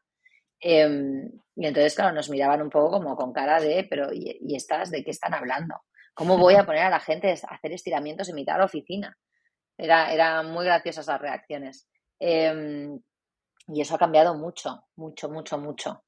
Em, 0.60 1.28
y 1.56 1.66
entonces, 1.66 1.96
claro, 1.96 2.14
nos 2.14 2.30
miraban 2.30 2.62
un 2.62 2.70
poco 2.70 2.92
como 2.92 3.16
con 3.16 3.32
cara 3.32 3.60
de, 3.60 3.84
pero 3.90 4.12
¿y, 4.12 4.54
estas 4.54 4.90
de 4.92 5.02
qué 5.02 5.10
están 5.10 5.34
hablando? 5.34 5.74
¿Cómo 6.14 6.38
voy 6.38 6.54
a 6.54 6.64
poner 6.64 6.84
a 6.84 6.90
la 6.90 7.00
gente 7.00 7.30
a 7.32 7.54
hacer 7.54 7.72
estiramientos 7.72 8.28
en 8.28 8.36
mitad 8.36 8.54
de 8.54 8.58
la 8.60 8.66
oficina? 8.66 9.18
Era, 9.76 10.12
eran 10.12 10.52
muy 10.52 10.64
graciosas 10.66 11.08
las 11.08 11.20
reacciones. 11.20 11.88
Em, 12.20 13.00
y 13.66 13.80
eso 13.80 13.96
ha 13.96 13.98
cambiado 13.98 14.34
mucho, 14.34 14.84
mucho, 14.96 15.28
mucho, 15.28 15.58
mucho. 15.58 16.04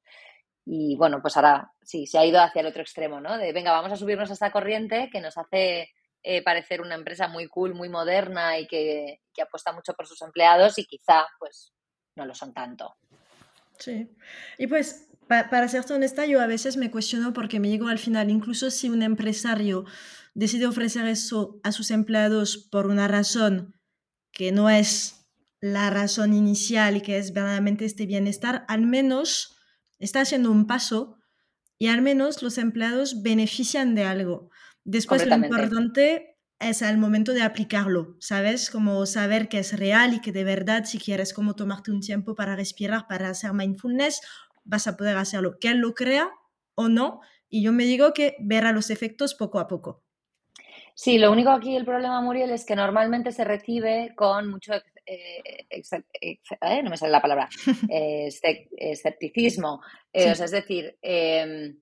Y 0.66 0.96
bueno, 0.96 1.20
pues 1.20 1.36
ahora 1.36 1.72
sí, 1.82 2.06
se 2.06 2.18
ha 2.18 2.24
ido 2.24 2.40
hacia 2.40 2.60
el 2.60 2.66
otro 2.66 2.82
extremo, 2.82 3.20
¿no? 3.20 3.36
De 3.36 3.52
venga, 3.52 3.72
vamos 3.72 3.92
a 3.92 3.96
subirnos 3.96 4.30
a 4.30 4.32
esta 4.32 4.50
corriente 4.50 5.10
que 5.12 5.20
nos 5.20 5.36
hace 5.36 5.90
eh, 6.22 6.42
parecer 6.42 6.80
una 6.80 6.94
empresa 6.94 7.28
muy 7.28 7.48
cool, 7.48 7.74
muy 7.74 7.88
moderna 7.88 8.58
y 8.58 8.66
que, 8.66 9.20
que 9.34 9.42
apuesta 9.42 9.72
mucho 9.72 9.92
por 9.92 10.06
sus 10.06 10.22
empleados 10.22 10.78
y 10.78 10.86
quizá 10.86 11.26
pues 11.38 11.74
no 12.16 12.24
lo 12.24 12.34
son 12.34 12.54
tanto. 12.54 12.94
Sí. 13.78 14.08
Y 14.58 14.66
pues, 14.66 15.08
para 15.26 15.68
serte 15.68 15.94
honesta, 15.94 16.26
yo 16.26 16.40
a 16.40 16.46
veces 16.46 16.76
me 16.76 16.90
cuestiono 16.90 17.32
porque 17.32 17.60
me 17.60 17.68
digo 17.68 17.88
al 17.88 17.98
final, 17.98 18.30
incluso 18.30 18.70
si 18.70 18.88
un 18.88 19.02
empresario 19.02 19.84
decide 20.34 20.66
ofrecer 20.66 21.06
eso 21.06 21.60
a 21.62 21.72
sus 21.72 21.90
empleados 21.90 22.56
por 22.56 22.86
una 22.86 23.08
razón 23.08 23.74
que 24.32 24.52
no 24.52 24.68
es 24.68 25.26
la 25.60 25.90
razón 25.90 26.34
inicial 26.34 26.96
y 26.96 27.00
que 27.00 27.18
es 27.18 27.32
verdaderamente 27.32 27.84
este 27.84 28.06
bienestar, 28.06 28.64
al 28.68 28.82
menos 28.82 29.53
está 30.04 30.20
haciendo 30.20 30.50
un 30.50 30.66
paso 30.66 31.18
y 31.78 31.88
al 31.88 32.02
menos 32.02 32.42
los 32.42 32.58
empleados 32.58 33.22
benefician 33.22 33.94
de 33.94 34.04
algo. 34.04 34.50
Después 34.84 35.26
lo 35.26 35.34
importante 35.34 36.36
es 36.60 36.82
el 36.82 36.98
momento 36.98 37.32
de 37.32 37.42
aplicarlo, 37.42 38.16
¿sabes? 38.20 38.70
Como 38.70 39.04
saber 39.06 39.48
que 39.48 39.58
es 39.58 39.78
real 39.78 40.14
y 40.14 40.20
que 40.20 40.32
de 40.32 40.44
verdad 40.44 40.84
si 40.84 40.98
quieres 40.98 41.32
como 41.34 41.54
tomarte 41.54 41.90
un 41.90 42.00
tiempo 42.00 42.34
para 42.34 42.54
respirar, 42.54 43.06
para 43.08 43.30
hacer 43.30 43.52
mindfulness, 43.52 44.20
vas 44.64 44.86
a 44.86 44.96
poder 44.96 45.16
hacerlo, 45.16 45.58
que 45.58 45.68
él 45.68 45.78
lo 45.78 45.94
crea 45.94 46.30
o 46.74 46.88
no. 46.88 47.20
Y 47.48 47.62
yo 47.62 47.72
me 47.72 47.84
digo 47.84 48.12
que 48.12 48.36
verá 48.40 48.72
los 48.72 48.90
efectos 48.90 49.34
poco 49.34 49.58
a 49.58 49.68
poco. 49.68 50.02
Sí, 50.94 51.18
lo 51.18 51.32
único 51.32 51.50
aquí 51.50 51.76
el 51.76 51.84
problema, 51.84 52.20
Muriel, 52.20 52.50
es 52.50 52.64
que 52.64 52.76
normalmente 52.76 53.32
se 53.32 53.44
recibe 53.44 54.12
con 54.16 54.48
mucho, 54.48 54.72
eh, 55.06 55.66
eh, 55.70 56.82
no 56.82 56.90
me 56.90 56.96
sale 56.96 57.12
la 57.12 57.22
palabra, 57.22 57.48
eh, 57.90 58.28
escepticismo. 58.76 59.80
es 60.12 60.50
decir, 60.50 60.96
em, 61.02 61.78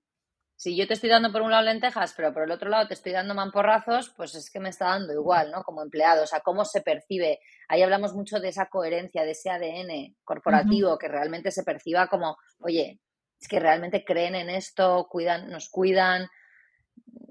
si 0.55 0.77
yo 0.77 0.87
te 0.87 0.93
estoy 0.93 1.09
dando 1.09 1.31
por 1.31 1.41
un 1.41 1.51
lado 1.51 1.63
lentejas, 1.63 2.13
pero 2.15 2.33
por 2.33 2.43
el 2.43 2.51
otro 2.51 2.69
lado 2.69 2.87
te 2.87 2.93
estoy 2.93 3.11
dando 3.11 3.35
mamporrazos, 3.35 4.13
pues 4.15 4.33
es 4.35 4.49
que 4.49 4.59
me 4.59 4.69
está 4.69 4.85
dando 4.85 5.11
igual, 5.13 5.51
¿no? 5.51 5.63
Como 5.63 5.81
empleado, 5.81 6.23
o 6.23 6.27
sea, 6.27 6.39
cómo 6.39 6.63
se 6.63 6.81
percibe. 6.81 7.39
Ahí 7.67 7.81
hablamos 7.81 8.13
mucho 8.13 8.39
de 8.39 8.49
esa 8.49 8.67
coherencia, 8.67 9.23
de 9.23 9.31
ese 9.31 9.49
ADN 9.49 10.15
corporativo, 10.23 10.97
que 10.97 11.07
realmente 11.07 11.51
se 11.51 11.63
perciba 11.63 12.07
como, 12.07 12.37
oye, 12.59 13.01
es 13.41 13.47
que 13.47 13.59
realmente 13.59 14.05
creen 14.05 14.35
en 14.35 14.49
esto, 14.49 15.07
cuidan, 15.09 15.49
nos 15.49 15.69
cuidan, 15.69 16.29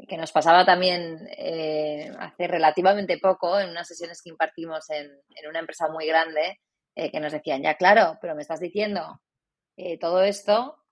que 0.09 0.17
nos 0.17 0.33
pasaba 0.33 0.65
también 0.65 1.29
eh, 1.37 2.13
hace 2.19 2.47
relativamente 2.47 3.19
poco 3.19 3.59
en 3.59 3.71
unas 3.71 3.89
sesiones 3.89 4.21
que 4.23 4.31
impartimos 4.31 4.91
en, 4.91 5.11
una 5.49 5.61
empresa 5.61 5.89
muy 5.89 6.07
grande, 6.07 6.61
eh, 6.95 7.11
que 7.11 7.21
nos 7.21 7.33
decían, 7.33 7.63
ya 7.63 7.77
claro, 7.77 8.19
pero 8.21 8.35
me 8.35 8.43
estás 8.43 8.61
diciendo 8.61 9.21
eh, 9.77 9.99
todo 9.99 10.23
esto 10.23 10.83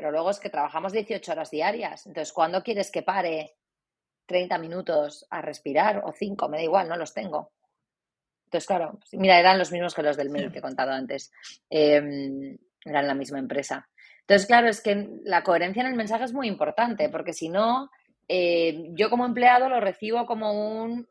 pero 0.00 0.12
luego 0.12 0.30
es 0.30 0.40
que 0.40 0.48
trabajamos 0.48 0.92
18 0.94 1.30
horas 1.30 1.50
diarias. 1.50 2.06
Entonces, 2.06 2.32
¿cuándo 2.32 2.62
quieres 2.62 2.90
que 2.90 3.02
pare 3.02 3.58
30 4.24 4.56
minutos 4.56 5.26
a 5.28 5.42
respirar 5.42 6.00
o 6.06 6.12
5? 6.12 6.48
Me 6.48 6.56
da 6.56 6.62
igual, 6.62 6.88
no 6.88 6.96
los 6.96 7.12
tengo. 7.12 7.52
Entonces, 8.46 8.66
claro, 8.66 8.92
pues, 8.92 9.12
mira, 9.20 9.38
eran 9.38 9.58
los 9.58 9.70
mismos 9.70 9.94
que 9.94 10.02
los 10.02 10.16
del 10.16 10.30
mail 10.30 10.50
que 10.50 10.60
he 10.60 10.62
contado 10.62 10.90
antes. 10.92 11.30
Em, 11.68 12.56
eran 12.82 13.06
la 13.06 13.12
misma 13.12 13.40
empresa. 13.40 13.90
Entonces, 14.20 14.46
claro, 14.46 14.68
es 14.68 14.80
que 14.80 15.20
la 15.24 15.42
coherencia 15.42 15.82
en 15.82 15.88
el 15.88 15.96
mensaje 15.96 16.24
es 16.24 16.32
muy 16.32 16.48
importante, 16.48 17.10
porque 17.10 17.34
si 17.34 17.50
no, 17.50 17.90
eh, 18.32 18.92
yo 18.92 19.10
como 19.10 19.26
empleado 19.26 19.68
lo 19.68 19.80
recibo 19.80 20.24
como 20.24 20.52
un 20.52 21.08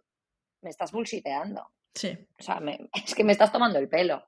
me 0.62 0.70
estás 0.70 0.94
bullshiteando. 0.94 1.68
Sí. 1.94 2.18
O 2.40 2.44
sea, 2.44 2.62
es 3.06 3.14
que 3.14 3.26
me 3.26 3.34
estás 3.34 3.52
tomando 3.52 3.78
el 3.78 3.90
pelo. 3.90 4.24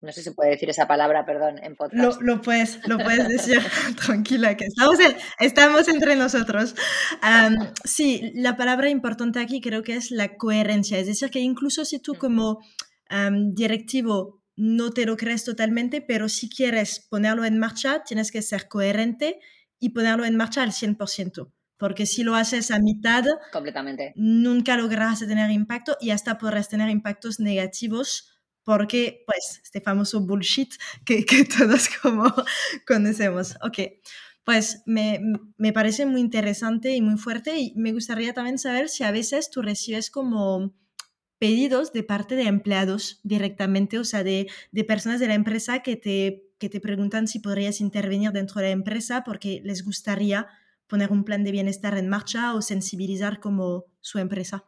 no 0.00 0.10
sé 0.10 0.24
si 0.24 0.32
puede 0.32 0.50
decir 0.50 0.68
esa 0.68 0.88
palabra, 0.88 1.24
perdón, 1.24 1.62
en 1.62 1.76
podcast. 1.76 2.20
Lo, 2.20 2.42
puedes, 2.42 2.80
lo 2.88 2.98
puedes 2.98 3.28
decir, 3.28 3.62
tranquila, 4.04 4.56
que 4.56 4.64
estamos, 4.64 4.98
estamos 5.38 5.86
entre 5.86 6.16
nosotros. 6.16 6.74
sí, 7.84 8.32
la 8.34 8.56
palabra 8.56 8.90
importante 8.90 9.38
aquí 9.38 9.60
creo 9.60 9.84
que 9.84 9.94
es 9.94 10.10
la 10.10 10.36
coherencia, 10.36 10.98
es 10.98 11.06
decir, 11.06 11.30
que 11.30 11.38
incluso 11.38 11.84
si 11.84 12.00
tú 12.00 12.16
como 12.16 12.58
directivo 13.52 14.42
no 14.56 14.90
te 14.90 15.06
lo 15.06 15.16
crees 15.16 15.44
totalmente, 15.44 16.00
pero 16.00 16.28
si 16.28 16.48
quieres 16.48 17.06
ponerlo 17.08 17.44
en 17.44 17.60
marcha, 17.60 18.02
tienes 18.02 18.32
que 18.32 18.42
ser 18.42 18.66
coherente 18.66 19.38
y 19.78 19.90
ponerlo 19.90 20.24
en 20.24 20.34
marcha 20.36 20.64
al 20.64 20.72
100%. 20.72 21.52
Porque 21.84 22.06
si 22.06 22.22
lo 22.22 22.34
haces 22.34 22.70
a 22.70 22.78
mitad, 22.78 23.26
completamente, 23.52 24.14
nunca 24.16 24.74
lograrás 24.78 25.18
tener 25.18 25.50
impacto 25.50 25.98
y 26.00 26.12
hasta 26.12 26.38
podrás 26.38 26.70
tener 26.70 26.88
impactos 26.88 27.40
negativos 27.40 28.40
porque, 28.62 29.22
pues, 29.26 29.60
este 29.62 29.82
famoso 29.82 30.22
bullshit 30.22 30.72
que, 31.04 31.26
que 31.26 31.44
todos 31.58 31.90
como 32.00 32.24
conocemos. 32.86 33.56
Ok, 33.60 34.00
pues 34.44 34.82
me, 34.86 35.20
me, 35.58 35.74
parece 35.74 36.06
muy 36.06 36.22
interesante 36.22 36.94
y 36.96 37.02
muy 37.02 37.18
fuerte 37.18 37.58
y 37.58 37.74
me 37.76 37.92
gustaría 37.92 38.32
también 38.32 38.56
saber 38.56 38.88
si 38.88 39.04
a 39.04 39.10
veces 39.10 39.50
tú 39.50 39.60
recibes 39.60 40.10
como 40.10 40.74
pedidos 41.38 41.92
de 41.92 42.02
parte 42.02 42.34
de 42.34 42.44
empleados 42.44 43.20
directamente, 43.24 43.98
o 43.98 44.04
sea, 44.04 44.24
de, 44.24 44.46
de 44.72 44.84
personas 44.84 45.20
de 45.20 45.28
la 45.28 45.34
empresa 45.34 45.80
que 45.80 45.96
te, 45.96 46.48
que 46.58 46.70
te 46.70 46.80
preguntan 46.80 47.28
si 47.28 47.40
podrías 47.40 47.82
intervenir 47.82 48.32
dentro 48.32 48.62
de 48.62 48.68
la 48.68 48.72
empresa 48.72 49.22
porque 49.22 49.60
les 49.62 49.84
gustaría 49.84 50.48
poner 50.86 51.10
un 51.10 51.24
plan 51.24 51.44
de 51.44 51.52
bienestar 51.52 51.96
en 51.96 52.08
marcha 52.08 52.54
o 52.54 52.62
sensibilizar 52.62 53.40
como 53.40 53.86
su 54.00 54.18
empresa. 54.18 54.64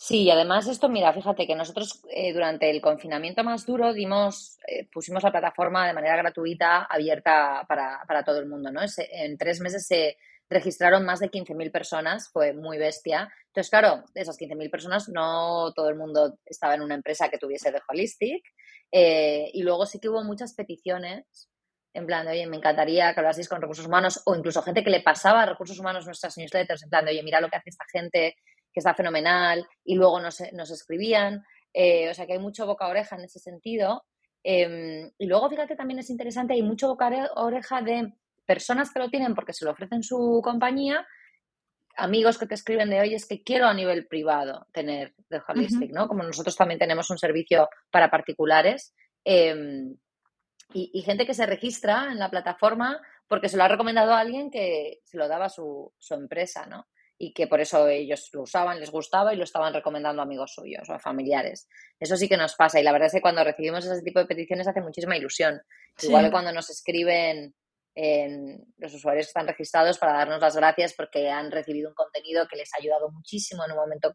Sí, 0.00 0.22
y 0.22 0.30
además 0.30 0.68
esto, 0.68 0.88
mira, 0.88 1.12
fíjate 1.12 1.44
que 1.46 1.56
nosotros 1.56 2.04
eh, 2.10 2.32
durante 2.32 2.70
el 2.70 2.80
confinamiento 2.80 3.42
más 3.42 3.66
duro 3.66 3.92
dimos, 3.92 4.56
eh, 4.68 4.86
pusimos 4.92 5.24
la 5.24 5.32
plataforma 5.32 5.88
de 5.88 5.92
manera 5.92 6.16
gratuita, 6.16 6.84
abierta 6.84 7.64
para, 7.68 8.04
para 8.06 8.22
todo 8.22 8.38
el 8.38 8.46
mundo, 8.46 8.70
¿no? 8.70 8.80
en 8.80 9.36
tres 9.36 9.60
meses 9.60 9.86
se 9.86 10.16
registraron 10.48 11.04
más 11.04 11.20
de 11.20 11.30
15.000 11.30 11.70
personas, 11.70 12.30
fue 12.30 12.52
muy 12.52 12.78
bestia. 12.78 13.28
Entonces, 13.48 13.70
claro, 13.70 14.04
de 14.14 14.20
esas 14.20 14.38
15.000 14.38 14.70
personas 14.70 15.08
no 15.08 15.72
todo 15.74 15.88
el 15.88 15.96
mundo 15.96 16.38
estaba 16.46 16.74
en 16.74 16.82
una 16.82 16.94
empresa 16.94 17.28
que 17.28 17.38
tuviese 17.38 17.70
de 17.70 17.82
Holistic 17.88 18.44
eh, 18.92 19.50
y 19.52 19.62
luego 19.62 19.84
sí 19.84 19.98
que 19.98 20.08
hubo 20.08 20.22
muchas 20.24 20.54
peticiones 20.54 21.50
en 21.98 22.06
plan 22.06 22.24
de, 22.24 22.32
oye, 22.32 22.46
me 22.46 22.56
encantaría 22.56 23.12
que 23.12 23.20
hablaseis 23.20 23.48
con 23.48 23.60
recursos 23.60 23.86
humanos 23.86 24.22
o 24.24 24.34
incluso 24.34 24.62
gente 24.62 24.82
que 24.82 24.90
le 24.90 25.02
pasaba 25.02 25.42
a 25.42 25.46
recursos 25.46 25.78
humanos 25.78 26.06
nuestras 26.06 26.36
newsletters 26.38 26.82
en 26.82 26.90
plan 26.90 27.04
de, 27.04 27.12
oye, 27.12 27.22
mira 27.22 27.40
lo 27.40 27.48
que 27.48 27.56
hace 27.56 27.70
esta 27.70 27.84
gente, 27.90 28.36
que 28.72 28.80
está 28.80 28.94
fenomenal, 28.94 29.66
y 29.84 29.94
luego 29.94 30.20
nos, 30.20 30.42
nos 30.52 30.70
escribían. 30.70 31.44
Eh, 31.72 32.08
o 32.10 32.14
sea 32.14 32.26
que 32.26 32.32
hay 32.32 32.38
mucho 32.38 32.66
boca 32.66 32.88
oreja 32.88 33.16
en 33.16 33.24
ese 33.24 33.38
sentido. 33.38 34.04
Em, 34.42 35.10
y 35.18 35.26
luego, 35.26 35.50
fíjate, 35.50 35.76
también 35.76 35.98
es 35.98 36.10
interesante, 36.10 36.54
hay 36.54 36.62
mucho 36.62 36.88
boca 36.88 37.10
oreja 37.36 37.82
de 37.82 38.12
personas 38.46 38.90
que 38.90 38.98
lo 38.98 39.10
tienen 39.10 39.34
porque 39.34 39.52
se 39.52 39.64
lo 39.64 39.72
ofrecen 39.72 40.02
su 40.02 40.40
compañía, 40.42 41.06
amigos 41.96 42.38
que 42.38 42.46
te 42.46 42.54
escriben 42.54 42.88
de, 42.88 43.00
oye, 43.00 43.16
es 43.16 43.26
que 43.26 43.42
quiero 43.42 43.66
a 43.66 43.74
nivel 43.74 44.06
privado 44.06 44.66
tener 44.72 45.14
de 45.28 45.42
Holistic, 45.46 45.92
¿no? 45.92 46.08
Como 46.08 46.22
nosotros 46.22 46.56
también 46.56 46.78
tenemos 46.78 47.10
un 47.10 47.18
servicio 47.18 47.68
para 47.90 48.10
particulares. 48.10 48.94
Em, 49.24 49.96
y, 50.72 51.02
gente 51.02 51.26
que 51.26 51.34
se 51.34 51.46
registra 51.46 52.08
en 52.10 52.18
la 52.18 52.30
plataforma 52.30 53.00
porque 53.26 53.48
se 53.48 53.56
lo 53.56 53.64
ha 53.64 53.68
recomendado 53.68 54.12
a 54.12 54.20
alguien 54.20 54.50
que 54.50 55.00
se 55.04 55.16
lo 55.16 55.28
daba 55.28 55.48
su, 55.48 55.92
su 55.98 56.14
empresa, 56.14 56.66
¿no? 56.66 56.86
y 57.20 57.32
que 57.32 57.48
por 57.48 57.60
eso 57.60 57.88
ellos 57.88 58.30
lo 58.32 58.42
usaban, 58.42 58.78
les 58.78 58.92
gustaba 58.92 59.34
y 59.34 59.36
lo 59.36 59.42
estaban 59.42 59.74
recomendando 59.74 60.22
a 60.22 60.24
amigos 60.24 60.54
suyos 60.54 60.88
o 60.88 60.94
a 60.94 61.00
familiares. 61.00 61.68
Eso 61.98 62.16
sí 62.16 62.28
que 62.28 62.36
nos 62.36 62.54
pasa 62.54 62.78
y 62.78 62.84
la 62.84 62.92
verdad 62.92 63.06
es 63.06 63.12
que 63.12 63.20
cuando 63.20 63.42
recibimos 63.42 63.84
ese 63.84 64.02
tipo 64.02 64.20
de 64.20 64.26
peticiones 64.26 64.68
hace 64.68 64.80
muchísima 64.80 65.16
ilusión. 65.16 65.60
Igual 66.00 66.26
que 66.26 66.30
cuando 66.30 66.52
nos 66.52 66.70
escriben 66.70 67.54
en 67.96 68.64
los 68.76 68.94
usuarios 68.94 69.26
que 69.26 69.30
están 69.30 69.48
registrados 69.48 69.98
para 69.98 70.12
darnos 70.12 70.40
las 70.40 70.54
gracias 70.54 70.94
porque 70.94 71.28
han 71.28 71.50
recibido 71.50 71.88
un 71.88 71.96
contenido 71.96 72.46
que 72.46 72.56
les 72.56 72.72
ha 72.72 72.78
ayudado 72.78 73.10
muchísimo 73.10 73.64
en 73.64 73.72
un 73.72 73.78
momento 73.78 74.14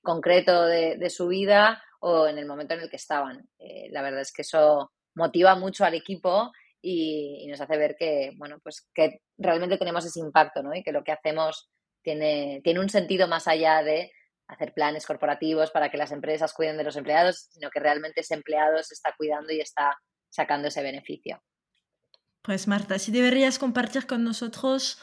concreto 0.00 0.66
de, 0.66 1.10
su 1.10 1.26
vida 1.26 1.82
o 1.98 2.28
en 2.28 2.38
el 2.38 2.46
momento 2.46 2.74
en 2.74 2.82
el 2.82 2.90
que 2.90 2.96
estaban. 2.96 3.48
Eh, 3.58 3.88
la 3.90 4.02
verdad 4.02 4.20
es 4.20 4.32
que 4.32 4.42
eso 4.42 4.92
motiva 5.14 5.54
mucho 5.54 5.84
al 5.84 5.94
equipo 5.94 6.52
y, 6.80 7.46
nos 7.48 7.60
hace 7.60 7.76
ver 7.76 7.96
que, 7.98 8.32
bueno, 8.36 8.58
pues 8.62 8.88
que 8.94 9.20
realmente 9.38 9.78
tenemos 9.78 10.04
ese 10.04 10.20
impacto, 10.20 10.62
¿no? 10.62 10.74
Y 10.74 10.82
que 10.82 10.92
lo 10.92 11.02
que 11.02 11.12
hacemos 11.12 11.70
tiene, 12.02 12.60
tiene 12.62 12.80
un 12.80 12.90
sentido 12.90 13.26
más 13.26 13.48
allá 13.48 13.82
de 13.82 14.12
hacer 14.48 14.74
planes 14.74 15.06
corporativos 15.06 15.70
para 15.70 15.90
que 15.90 15.96
las 15.96 16.12
empresas 16.12 16.52
cuiden 16.52 16.76
de 16.76 16.84
los 16.84 16.96
empleados, 16.96 17.48
sino 17.50 17.70
que 17.70 17.80
realmente 17.80 18.20
ese 18.20 18.34
empleado 18.34 18.82
se 18.82 18.94
está 18.94 19.14
cuidando 19.16 19.52
y 19.52 19.60
está 19.60 19.96
sacando 20.28 20.68
ese 20.68 20.82
beneficio. 20.82 21.42
Pues 22.42 22.68
Marta, 22.68 22.98
si 22.98 23.10
deberías 23.10 23.58
compartir 23.58 24.06
con 24.06 24.22
nosotros 24.22 24.98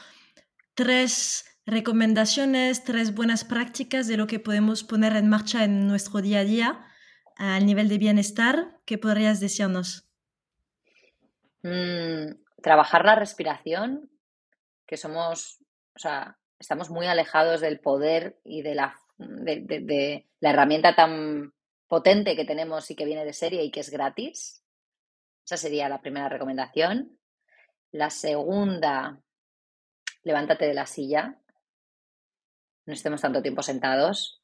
tres 0.74 1.44
recomendaciones, 1.66 2.84
tres 2.84 3.14
buenas 3.14 3.44
prácticas 3.44 4.06
de 4.06 4.16
lo 4.16 4.28
que 4.28 4.38
podemos 4.38 4.84
poner 4.84 5.16
en 5.16 5.28
marcha 5.28 5.64
en 5.64 5.88
nuestro 5.88 6.20
día 6.20 6.40
a 6.40 6.44
día 6.44 6.86
al 7.36 7.66
nivel 7.66 7.88
de 7.88 7.98
bienestar, 7.98 8.78
¿qué 8.84 8.98
podrías 8.98 9.40
decirnos? 9.40 10.08
Mm, 11.62 12.34
trabajar 12.62 13.04
la 13.04 13.14
respiración, 13.14 14.10
que 14.86 14.96
somos, 14.96 15.60
o 15.94 15.98
sea, 15.98 16.38
estamos 16.58 16.90
muy 16.90 17.06
alejados 17.06 17.60
del 17.60 17.80
poder 17.80 18.38
y 18.44 18.62
de 18.62 18.74
la, 18.74 18.96
de, 19.18 20.26
la 20.40 20.50
herramienta 20.50 20.94
tan 20.94 21.52
potente 21.88 22.36
que 22.36 22.44
tenemos 22.44 22.90
y 22.90 22.96
que 22.96 23.04
viene 23.04 23.24
de 23.24 23.32
serie 23.32 23.62
y 23.64 23.70
que 23.70 23.80
es 23.80 23.90
gratis. 23.90 24.62
Esa 25.44 25.56
sería 25.56 25.88
la 25.88 26.00
primera 26.00 26.28
recomendación. 26.28 27.18
La 27.90 28.10
segunda, 28.10 29.20
levántate 30.22 30.66
de 30.66 30.74
la 30.74 30.86
silla. 30.86 31.36
No 32.86 32.94
estemos 32.94 33.20
tanto 33.20 33.42
tiempo 33.42 33.62
sentados. 33.62 34.42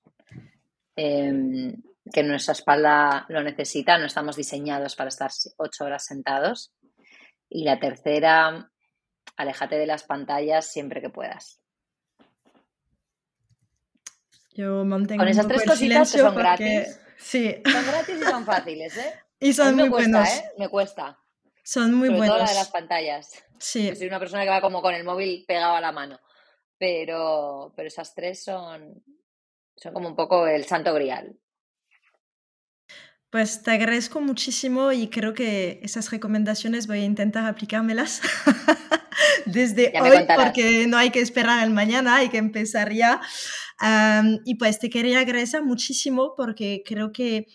Em, 0.96 1.82
que 2.12 2.22
nuestra 2.22 2.52
espalda 2.52 3.26
lo 3.28 3.42
necesita. 3.42 3.98
No 3.98 4.06
estamos 4.06 4.36
diseñados 4.36 4.96
para 4.96 5.08
estar 5.08 5.30
ocho 5.56 5.84
horas 5.84 6.04
sentados. 6.04 6.72
Y 7.48 7.64
la 7.64 7.78
tercera, 7.78 8.70
aléjate 9.36 9.76
de 9.76 9.86
las 9.86 10.04
pantallas 10.04 10.66
siempre 10.66 11.00
que 11.00 11.10
puedas. 11.10 11.60
Yo 14.52 14.84
mantengo 14.84 15.20
Con 15.20 15.28
esas 15.28 15.46
tres 15.46 15.64
cositas 15.64 16.12
que 16.12 16.18
son 16.18 16.34
gratis. 16.34 17.00
Sí. 17.16 17.62
Son 17.64 17.86
gratis 17.86 18.16
y 18.20 18.24
son 18.24 18.44
fáciles, 18.44 18.96
¿eh? 18.96 19.14
Y 19.40 19.52
son 19.52 19.76
muy 19.76 19.88
buenos. 19.88 20.28
¿eh? 20.28 20.50
Me 20.58 20.68
cuesta. 20.68 21.16
Son 21.62 21.94
muy 21.94 22.08
Sobre 22.08 22.18
buenos. 22.18 22.36
Todo 22.36 22.44
la 22.44 22.50
de 22.50 22.58
las 22.58 22.70
pantallas. 22.70 23.44
Sí. 23.60 23.94
soy 23.94 24.08
una 24.08 24.18
persona 24.18 24.42
que 24.42 24.50
va 24.50 24.60
como 24.60 24.82
con 24.82 24.94
el 24.94 25.04
móvil 25.04 25.44
pegado 25.46 25.76
a 25.76 25.80
la 25.80 25.92
mano. 25.92 26.18
Pero, 26.76 27.72
pero 27.76 27.86
esas 27.86 28.14
tres 28.14 28.42
son, 28.42 29.04
son 29.76 29.92
como 29.92 30.08
un 30.08 30.16
poco 30.16 30.46
el 30.48 30.64
santo 30.64 30.92
grial. 30.92 31.38
Pues 33.30 33.62
te 33.62 33.72
agradezco 33.72 34.22
muchísimo 34.22 34.90
y 34.90 35.08
creo 35.08 35.34
que 35.34 35.80
esas 35.82 36.10
recomendaciones 36.10 36.86
voy 36.86 37.00
a 37.00 37.04
intentar 37.04 37.44
aplicármelas 37.44 38.22
desde 39.46 39.92
hoy 40.00 40.26
porque 40.34 40.86
no 40.86 40.96
hay 40.96 41.10
que 41.10 41.20
esperar 41.20 41.58
al 41.58 41.70
mañana, 41.70 42.16
hay 42.16 42.30
que 42.30 42.38
empezar 42.38 42.90
ya. 42.92 43.20
y 44.46 44.54
pues 44.54 44.78
te 44.78 44.88
quería 44.88 45.20
agradecer 45.20 45.62
muchísimo 45.62 46.32
porque 46.36 46.82
creo 46.86 47.12
que 47.12 47.48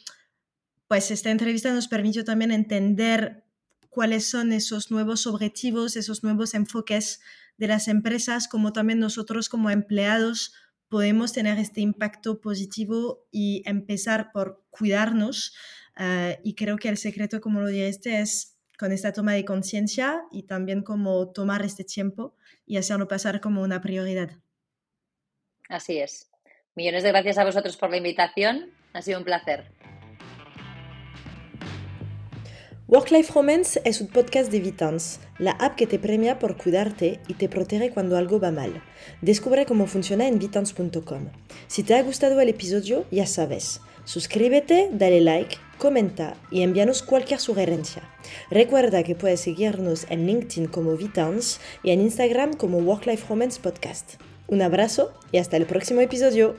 pues 0.88 1.10
esta 1.10 1.32
entrevista 1.32 1.74
nos 1.74 1.88
permitió 1.88 2.24
también 2.24 2.52
entender 2.52 3.44
cuáles 3.90 4.30
son 4.30 4.54
esos 4.54 4.92
nuevos 4.92 5.26
objetivos, 5.26 5.96
esos 5.96 6.24
nuevos 6.24 6.54
enfoques 6.54 7.20
de 7.58 7.68
las 7.68 7.88
empresas, 7.88 8.48
como 8.48 8.74
también 8.74 9.00
nosotros 9.00 9.50
como 9.50 9.72
empleados 9.72 10.54
podemos 10.94 11.34
tener 11.34 11.58
este 11.58 11.82
impacto 11.82 12.40
positivo 12.40 13.26
y 13.32 13.64
empezar 13.66 14.32
por 14.32 14.64
cuidarnos. 14.70 15.56
Eh, 15.98 16.40
y 16.44 16.54
creo 16.54 16.78
que 16.78 16.88
el 16.88 16.98
secreto, 16.98 17.42
como 17.42 17.62
lo 17.62 17.68
dijiste, 17.68 18.20
es 18.20 18.60
con 18.78 18.92
esta 18.92 19.12
toma 19.12 19.34
de 19.34 19.44
conciencia 19.44 20.22
y 20.30 20.44
también 20.44 20.84
como 20.84 21.32
tomar 21.32 21.66
este 21.66 21.84
tiempo 21.84 22.36
y 22.68 22.78
hacerlo 22.78 23.08
pasar 23.08 23.42
como 23.42 23.64
una 23.64 23.82
prioridad. 23.82 24.38
Así 25.68 25.98
es. 25.98 26.30
Millones 26.76 27.02
de 27.02 27.10
gracias 27.10 27.40
a 27.40 27.46
vosotros 27.46 27.76
por 27.76 27.90
la 27.90 27.98
invitación. 27.98 28.70
Ha 28.94 29.02
sido 29.02 29.18
un 29.18 29.26
placer. 29.26 29.72
Work-Life 32.94 33.34
Romance 33.34 33.82
es 33.86 34.02
un 34.02 34.08
podcast 34.08 34.52
de 34.52 34.60
Vitans, 34.60 35.20
la 35.40 35.54
app 35.54 35.74
que 35.74 35.88
te 35.88 35.98
premia 35.98 36.38
por 36.38 36.58
cuidarte 36.58 37.22
y 37.28 37.34
te 37.34 37.50
protege 37.50 37.90
cuando 37.90 38.18
algo 38.18 38.40
va 38.40 38.52
mal. 38.52 38.84
Descubre 39.20 39.66
cómo 39.66 39.88
funciona 39.88 40.28
en 40.28 40.38
vitans.com. 40.38 41.30
Si 41.66 41.82
te 41.82 41.96
ha 41.96 42.04
gustado 42.04 42.40
el 42.40 42.50
episodio, 42.50 43.08
ya 43.10 43.26
sabes, 43.26 43.82
suscríbete, 44.04 44.90
dale 44.94 45.22
like, 45.22 45.58
comenta 45.80 46.36
y 46.52 46.62
envíanos 46.62 47.02
cualquier 47.02 47.40
sugerencia. 47.40 48.04
Recuerda 48.52 49.02
que 49.02 49.16
puedes 49.16 49.40
seguirnos 49.40 50.06
en 50.12 50.28
LinkedIn 50.28 50.68
como 50.68 50.96
Vitans 50.96 51.62
y 51.82 51.90
en 51.90 52.00
Instagram 52.00 52.54
como 52.54 52.78
Work-Life 52.78 53.26
Romance 53.28 53.60
Podcast. 53.60 54.22
Un 54.46 54.62
abrazo 54.62 55.12
y 55.32 55.40
hasta 55.40 55.58
el 55.58 55.66
próximo 55.66 56.02
episodio. 56.02 56.56